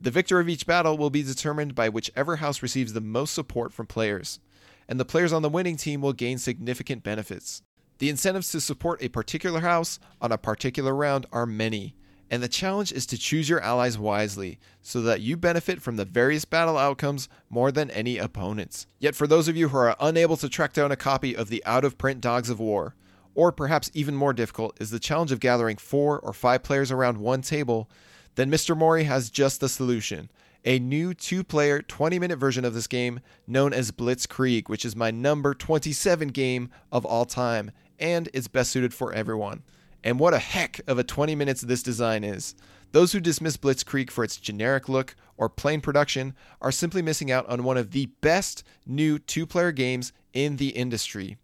The 0.00 0.10
victor 0.10 0.40
of 0.40 0.48
each 0.48 0.66
battle 0.66 0.96
will 0.96 1.10
be 1.10 1.22
determined 1.22 1.74
by 1.74 1.90
whichever 1.90 2.36
house 2.36 2.62
receives 2.62 2.94
the 2.94 3.02
most 3.02 3.34
support 3.34 3.74
from 3.74 3.86
players, 3.86 4.40
and 4.88 4.98
the 4.98 5.04
players 5.04 5.34
on 5.34 5.42
the 5.42 5.50
winning 5.50 5.76
team 5.76 6.00
will 6.00 6.14
gain 6.14 6.38
significant 6.38 7.02
benefits. 7.02 7.60
The 8.00 8.08
incentives 8.08 8.50
to 8.52 8.62
support 8.62 9.02
a 9.02 9.10
particular 9.10 9.60
house 9.60 9.98
on 10.22 10.32
a 10.32 10.38
particular 10.38 10.94
round 10.94 11.26
are 11.32 11.44
many, 11.44 11.94
and 12.30 12.42
the 12.42 12.48
challenge 12.48 12.92
is 12.92 13.04
to 13.04 13.18
choose 13.18 13.46
your 13.46 13.60
allies 13.60 13.98
wisely 13.98 14.58
so 14.80 15.02
that 15.02 15.20
you 15.20 15.36
benefit 15.36 15.82
from 15.82 15.96
the 15.96 16.06
various 16.06 16.46
battle 16.46 16.78
outcomes 16.78 17.28
more 17.50 17.70
than 17.70 17.90
any 17.90 18.16
opponents. 18.16 18.86
Yet, 18.98 19.14
for 19.14 19.26
those 19.26 19.48
of 19.48 19.56
you 19.56 19.68
who 19.68 19.76
are 19.76 19.96
unable 20.00 20.38
to 20.38 20.48
track 20.48 20.72
down 20.72 20.90
a 20.90 20.96
copy 20.96 21.36
of 21.36 21.50
the 21.50 21.62
out 21.66 21.84
of 21.84 21.98
print 21.98 22.22
Dogs 22.22 22.48
of 22.48 22.58
War, 22.58 22.96
or 23.34 23.52
perhaps 23.52 23.90
even 23.92 24.16
more 24.16 24.32
difficult 24.32 24.80
is 24.80 24.88
the 24.88 24.98
challenge 24.98 25.30
of 25.30 25.38
gathering 25.38 25.76
four 25.76 26.18
or 26.20 26.32
five 26.32 26.62
players 26.62 26.90
around 26.90 27.18
one 27.18 27.42
table, 27.42 27.90
then 28.34 28.50
Mr. 28.50 28.74
Mori 28.74 29.04
has 29.04 29.28
just 29.28 29.60
the 29.60 29.68
solution 29.68 30.30
a 30.64 30.78
new 30.78 31.14
two 31.14 31.42
player 31.42 31.80
20 31.80 32.18
minute 32.18 32.38
version 32.38 32.64
of 32.64 32.74
this 32.74 32.86
game 32.86 33.20
known 33.46 33.72
as 33.72 33.92
Blitzkrieg, 33.92 34.68
which 34.68 34.84
is 34.84 34.94
my 34.94 35.10
number 35.10 35.54
27 35.54 36.28
game 36.28 36.70
of 36.92 37.04
all 37.04 37.24
time 37.24 37.70
and 38.00 38.28
is 38.32 38.48
best 38.48 38.70
suited 38.70 38.94
for 38.94 39.12
everyone. 39.12 39.62
And 40.02 40.18
what 40.18 40.34
a 40.34 40.38
heck 40.38 40.80
of 40.86 40.98
a 40.98 41.04
20 41.04 41.34
minutes 41.34 41.60
this 41.60 41.82
design 41.82 42.24
is. 42.24 42.54
Those 42.92 43.12
who 43.12 43.20
dismiss 43.20 43.56
Blitzkrieg 43.56 44.10
for 44.10 44.24
its 44.24 44.36
generic 44.36 44.88
look 44.88 45.14
or 45.36 45.48
plain 45.48 45.80
production 45.80 46.34
are 46.60 46.72
simply 46.72 47.02
missing 47.02 47.30
out 47.30 47.46
on 47.48 47.62
one 47.62 47.76
of 47.76 47.92
the 47.92 48.06
best 48.20 48.64
new 48.86 49.18
two 49.18 49.46
player 49.46 49.70
games 49.70 50.12
in 50.32 50.56
the 50.56 50.70
industry. 50.70 51.36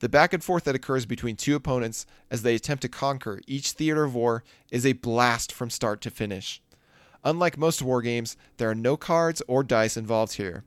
The 0.00 0.08
back 0.08 0.34
and 0.34 0.44
forth 0.44 0.64
that 0.64 0.74
occurs 0.74 1.06
between 1.06 1.36
two 1.36 1.54
opponents 1.54 2.04
as 2.30 2.42
they 2.42 2.54
attempt 2.54 2.82
to 2.82 2.88
conquer 2.88 3.40
each 3.46 3.70
theater 3.72 4.04
of 4.04 4.14
war 4.14 4.44
is 4.70 4.84
a 4.84 4.92
blast 4.92 5.52
from 5.52 5.70
start 5.70 6.00
to 6.02 6.10
finish. 6.10 6.60
Unlike 7.24 7.56
most 7.56 7.80
war 7.80 8.02
games, 8.02 8.36
there 8.58 8.68
are 8.68 8.74
no 8.74 8.98
cards 8.98 9.40
or 9.48 9.64
dice 9.64 9.96
involved 9.96 10.34
here. 10.34 10.64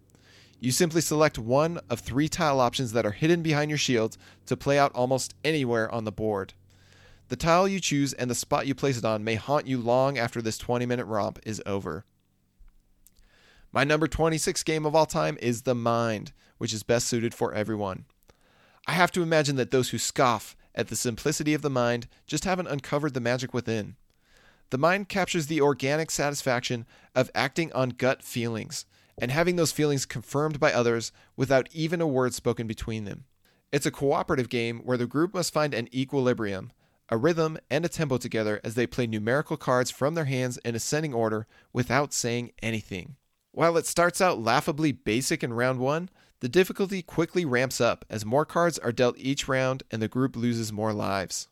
You 0.60 0.72
simply 0.72 1.02
select 1.02 1.38
one 1.38 1.80
of 1.89 2.00
three 2.00 2.28
tile 2.28 2.60
options 2.60 2.91
that 2.93 3.06
are 3.06 3.12
hidden 3.12 3.43
behind 3.43 3.70
your 3.70 3.78
shield 3.78 4.17
to 4.48 4.58
play 4.58 4.80
out 4.80 4.91
almost 4.96 5.36
anywhere 5.43 5.91
on 5.91 6.04
the 6.04 6.12
board. 6.12 6.54
The 7.30 7.36
tile 7.36 7.67
you 7.67 7.80
choose 7.80 8.13
and 8.13 8.30
the 8.30 8.36
spot 8.36 8.65
you 8.65 8.74
place 8.74 8.98
it 8.98 9.06
on 9.06 9.24
may 9.24 9.36
haunt 9.36 9.67
you 9.67 9.78
long 9.78 10.17
after 10.17 10.41
this 10.41 10.58
20 10.58 10.86
minute 10.86 11.06
romp 11.06 11.39
is 11.46 11.62
over. 11.65 12.06
My 13.72 13.84
number 13.84 14.08
26 14.08 14.63
game 14.63 14.86
of 14.86 14.96
all 14.96 15.06
time 15.06 15.38
is 15.41 15.63
The 15.63 15.76
Mind, 15.76 16.32
which 16.58 16.74
is 16.74 16.84
best 16.84 17.08
suited 17.08 17.34
for 17.36 17.54
everyone. 17.54 18.06
I 18.88 18.93
have 18.93 19.12
to 19.12 19.22
imagine 19.22 19.58
that 19.58 19.72
those 19.72 19.89
who 19.89 19.98
scoff 19.98 20.56
at 20.74 20.88
the 20.88 20.96
simplicity 20.96 21.54
of 21.54 21.62
the 21.62 21.70
mind 21.70 22.08
just 22.26 22.46
haven't 22.46 22.67
uncovered 22.67 23.13
the 23.13 23.20
magic 23.20 23.54
within. 23.54 23.96
The 24.70 24.78
mind 24.78 25.10
captures 25.10 25.48
the 25.48 25.62
organic 25.62 26.10
satisfaction 26.10 26.86
of 27.13 27.30
acting 27.36 27.72
on 27.74 27.89
gut 27.89 28.24
feelings 28.24 28.86
and 29.17 29.32
having 29.32 29.56
those 29.56 29.71
feelings 29.71 30.06
confirmed 30.06 30.60
by 30.60 30.71
others 30.71 31.12
without 31.36 31.67
even 31.73 32.01
a 32.01 32.08
word 32.08 32.34
spoken 32.34 32.67
between 32.67 33.06
them. 33.06 33.25
It's 33.71 33.86
a 33.86 33.91
cooperative 33.91 34.49
game 34.49 34.80
where 34.80 34.97
the 34.97 35.08
group 35.08 35.34
must 35.34 35.53
find 35.53 35.73
an 35.73 35.89
equilibrium, 35.93 36.71
a 37.10 37.17
rhythm, 37.17 37.58
and 37.69 37.86
a 37.86 37.89
tempo 37.89 38.17
together 38.17 38.62
as 38.63 38.75
they 38.75 38.88
play 38.88 39.08
numerical 39.08 39.58
cards 39.58 39.91
from 39.91 40.15
their 40.15 40.25
hands 40.25 40.58
in 40.60 40.75
ascending 40.75 41.13
order 41.13 41.47
without 41.73 42.13
saying 42.13 42.51
anything. 42.62 43.15
While 43.51 43.77
it 43.77 43.86
starts 43.86 44.21
out 44.21 44.41
laughably 44.41 44.91
basic 44.91 45.43
in 45.43 45.53
round 45.53 45.80
one, 45.80 46.10
the 46.39 46.49
difficulty 46.49 47.01
quickly 47.01 47.43
ramps 47.45 47.82
up 47.82 48.06
as 48.10 48.23
more 48.23 48.45
cards 48.45 48.77
are 48.77 48.91
dealt 48.91 49.17
each 49.17 49.47
round 49.47 49.84
and 49.89 50.01
the 50.01 50.08
group 50.08 50.36
loses 50.36 50.71
more 50.71 50.93
lives. 50.93 51.47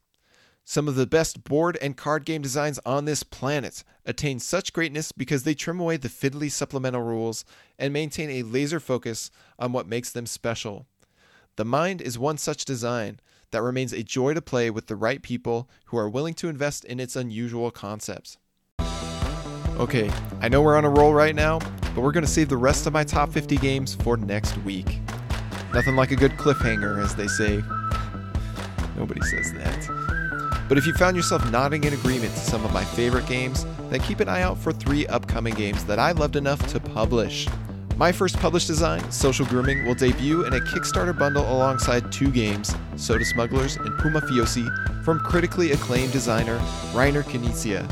Some 0.68 0.88
of 0.88 0.96
the 0.96 1.06
best 1.06 1.44
board 1.44 1.78
and 1.80 1.96
card 1.96 2.26
game 2.26 2.42
designs 2.42 2.80
on 2.88 3.06
this 3.06 3.22
planet 3.22 3.84
attain 4.04 4.40
such 4.40 4.74
greatness 4.74 5.12
because 5.12 5.44
they 5.44 5.54
trim 5.54 5.80
away 5.80 5.98
the 5.98 6.10
fiddly 6.10 6.52
supplemental 6.52 7.04
rules 7.04 7.46
and 7.78 7.94
maintain 7.94 8.32
a 8.32 8.42
laser 8.42 8.80
focus 8.80 9.30
on 9.60 9.74
what 9.74 9.88
makes 9.88 10.12
them 10.12 10.26
special. 10.26 10.88
The 11.56 11.66
Mind 11.66 12.02
is 12.02 12.18
one 12.18 12.40
such 12.40 12.66
design 12.66 13.20
that 13.52 13.62
remains 13.62 13.94
a 13.94 14.02
joy 14.02 14.34
to 14.34 14.42
play 14.42 14.72
with 14.72 14.88
the 14.88 14.96
right 14.96 15.22
people 15.22 15.70
who 15.86 15.98
are 15.98 16.10
willing 16.10 16.34
to 16.34 16.50
invest 16.50 16.84
in 16.84 17.00
its 17.00 17.16
unusual 17.16 17.70
concepts. 17.70 18.40
Okay, 19.78 20.10
I 20.42 20.50
know 20.50 20.64
we're 20.64 20.78
on 20.78 20.86
a 20.86 20.90
roll 20.90 21.14
right 21.14 21.36
now, 21.36 21.60
but 21.94 21.98
we're 21.98 22.12
going 22.12 22.26
to 22.26 22.32
save 22.32 22.50
the 22.50 22.58
rest 22.58 22.88
of 22.88 22.94
my 22.94 23.04
top 23.04 23.32
50 23.32 23.58
games 23.58 23.94
for 23.94 24.18
next 24.18 24.58
week. 24.64 25.00
Nothing 25.76 25.96
like 25.96 26.10
a 26.10 26.16
good 26.16 26.32
cliffhanger, 26.32 27.04
as 27.04 27.14
they 27.16 27.28
say. 27.28 27.62
Nobody 28.98 29.22
says 29.22 29.54
that. 29.54 30.05
But 30.68 30.78
if 30.78 30.88
you 30.88 30.94
found 30.94 31.16
yourself 31.16 31.50
nodding 31.52 31.84
in 31.84 31.94
agreement 31.94 32.34
to 32.34 32.40
some 32.40 32.66
of 32.66 32.74
my 32.74 32.84
favorite 32.84 33.28
games, 33.28 33.66
then 33.90 34.00
keep 34.02 34.20
an 34.20 34.30
eye 34.30 34.42
out 34.42 34.58
for 34.58 34.72
three 34.72 35.06
upcoming 35.08 35.54
games 35.54 35.86
that 35.86 36.00
I 36.00 36.12
loved 36.12 36.36
enough 36.36 36.66
to 36.68 36.80
publish. 36.80 37.48
My 37.98 38.12
first 38.12 38.38
published 38.40 38.68
design, 38.68 39.10
Social 39.10 39.46
Grooming, 39.46 39.86
will 39.86 39.96
debut 39.96 40.46
in 40.46 40.54
a 40.54 40.60
Kickstarter 40.60 41.18
bundle 41.18 41.44
alongside 41.44 42.12
two 42.12 42.30
games, 42.30 42.76
Soda 42.98 43.24
Smugglers 43.24 43.78
and 43.78 43.90
Pumafiosi, 44.00 45.04
from 45.06 45.20
critically 45.20 45.72
acclaimed 45.72 46.12
designer 46.12 46.58
Reiner 46.92 47.24
Knizia. 47.24 47.90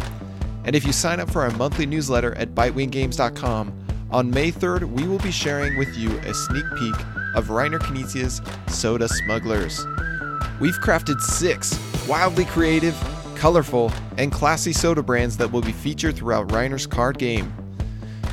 And 0.65 0.75
if 0.75 0.85
you 0.85 0.91
sign 0.91 1.19
up 1.19 1.29
for 1.29 1.41
our 1.43 1.51
monthly 1.51 1.85
newsletter 1.85 2.35
at 2.35 2.49
bitewinggames.com, 2.49 3.79
on 4.11 4.29
May 4.29 4.51
3rd, 4.51 4.91
we 4.91 5.07
will 5.07 5.19
be 5.19 5.31
sharing 5.31 5.77
with 5.77 5.95
you 5.97 6.17
a 6.19 6.33
sneak 6.33 6.65
peek 6.77 6.95
of 7.35 7.47
Reiner 7.47 7.79
Knizia's 7.79 8.41
Soda 8.67 9.07
Smugglers. 9.07 9.85
We've 10.59 10.79
crafted 10.79 11.19
six 11.21 11.77
wildly 12.07 12.45
creative, 12.45 12.95
colorful, 13.35 13.91
and 14.17 14.31
classy 14.31 14.73
soda 14.73 15.03
brands 15.03 15.37
that 15.37 15.51
will 15.51 15.61
be 15.61 15.71
featured 15.71 16.15
throughout 16.15 16.47
Reiner's 16.49 16.85
card 16.87 17.17
game. 17.17 17.53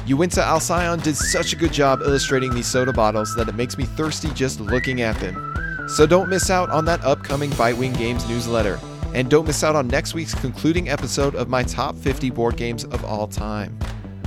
Uinta 0.07 0.43
Alcyon 0.43 1.01
did 1.01 1.17
such 1.17 1.53
a 1.53 1.57
good 1.57 1.73
job 1.73 2.01
illustrating 2.03 2.53
these 2.53 2.67
soda 2.67 2.93
bottles 2.93 3.35
that 3.37 3.49
it 3.49 3.55
makes 3.55 3.79
me 3.79 3.85
thirsty 3.85 4.29
just 4.31 4.61
looking 4.61 5.03
at 5.03 5.19
them. 5.21 5.89
So 5.89 6.07
don't 6.07 6.29
miss 6.29 6.51
out 6.51 6.71
on 6.71 6.85
that 6.87 7.05
upcoming 7.05 7.51
Bitewing 7.51 7.97
Games 7.97 8.29
newsletter. 8.29 8.79
And 9.15 9.29
don't 9.29 9.47
miss 9.47 9.65
out 9.65 9.75
on 9.75 9.89
next 9.89 10.15
week's 10.15 10.35
concluding 10.35 10.89
episode 10.89 11.35
of 11.35 11.49
my 11.49 11.63
top 11.65 11.97
50 11.97 12.31
board 12.31 12.57
games 12.57 12.85
of 12.85 13.05
all 13.05 13.27
time. 13.27 13.77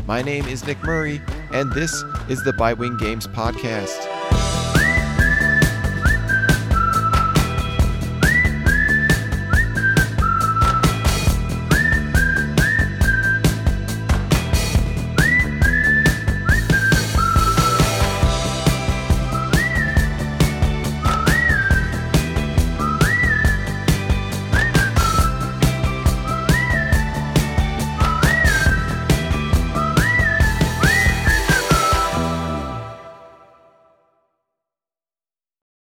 My 0.06 0.22
name 0.22 0.46
is 0.46 0.66
Nick 0.66 0.82
Murray, 0.84 1.22
and 1.54 1.72
this 1.72 2.04
is 2.28 2.44
the 2.44 2.52
Bitewing 2.52 3.00
Games 3.00 3.28
Podcast. 3.28 4.23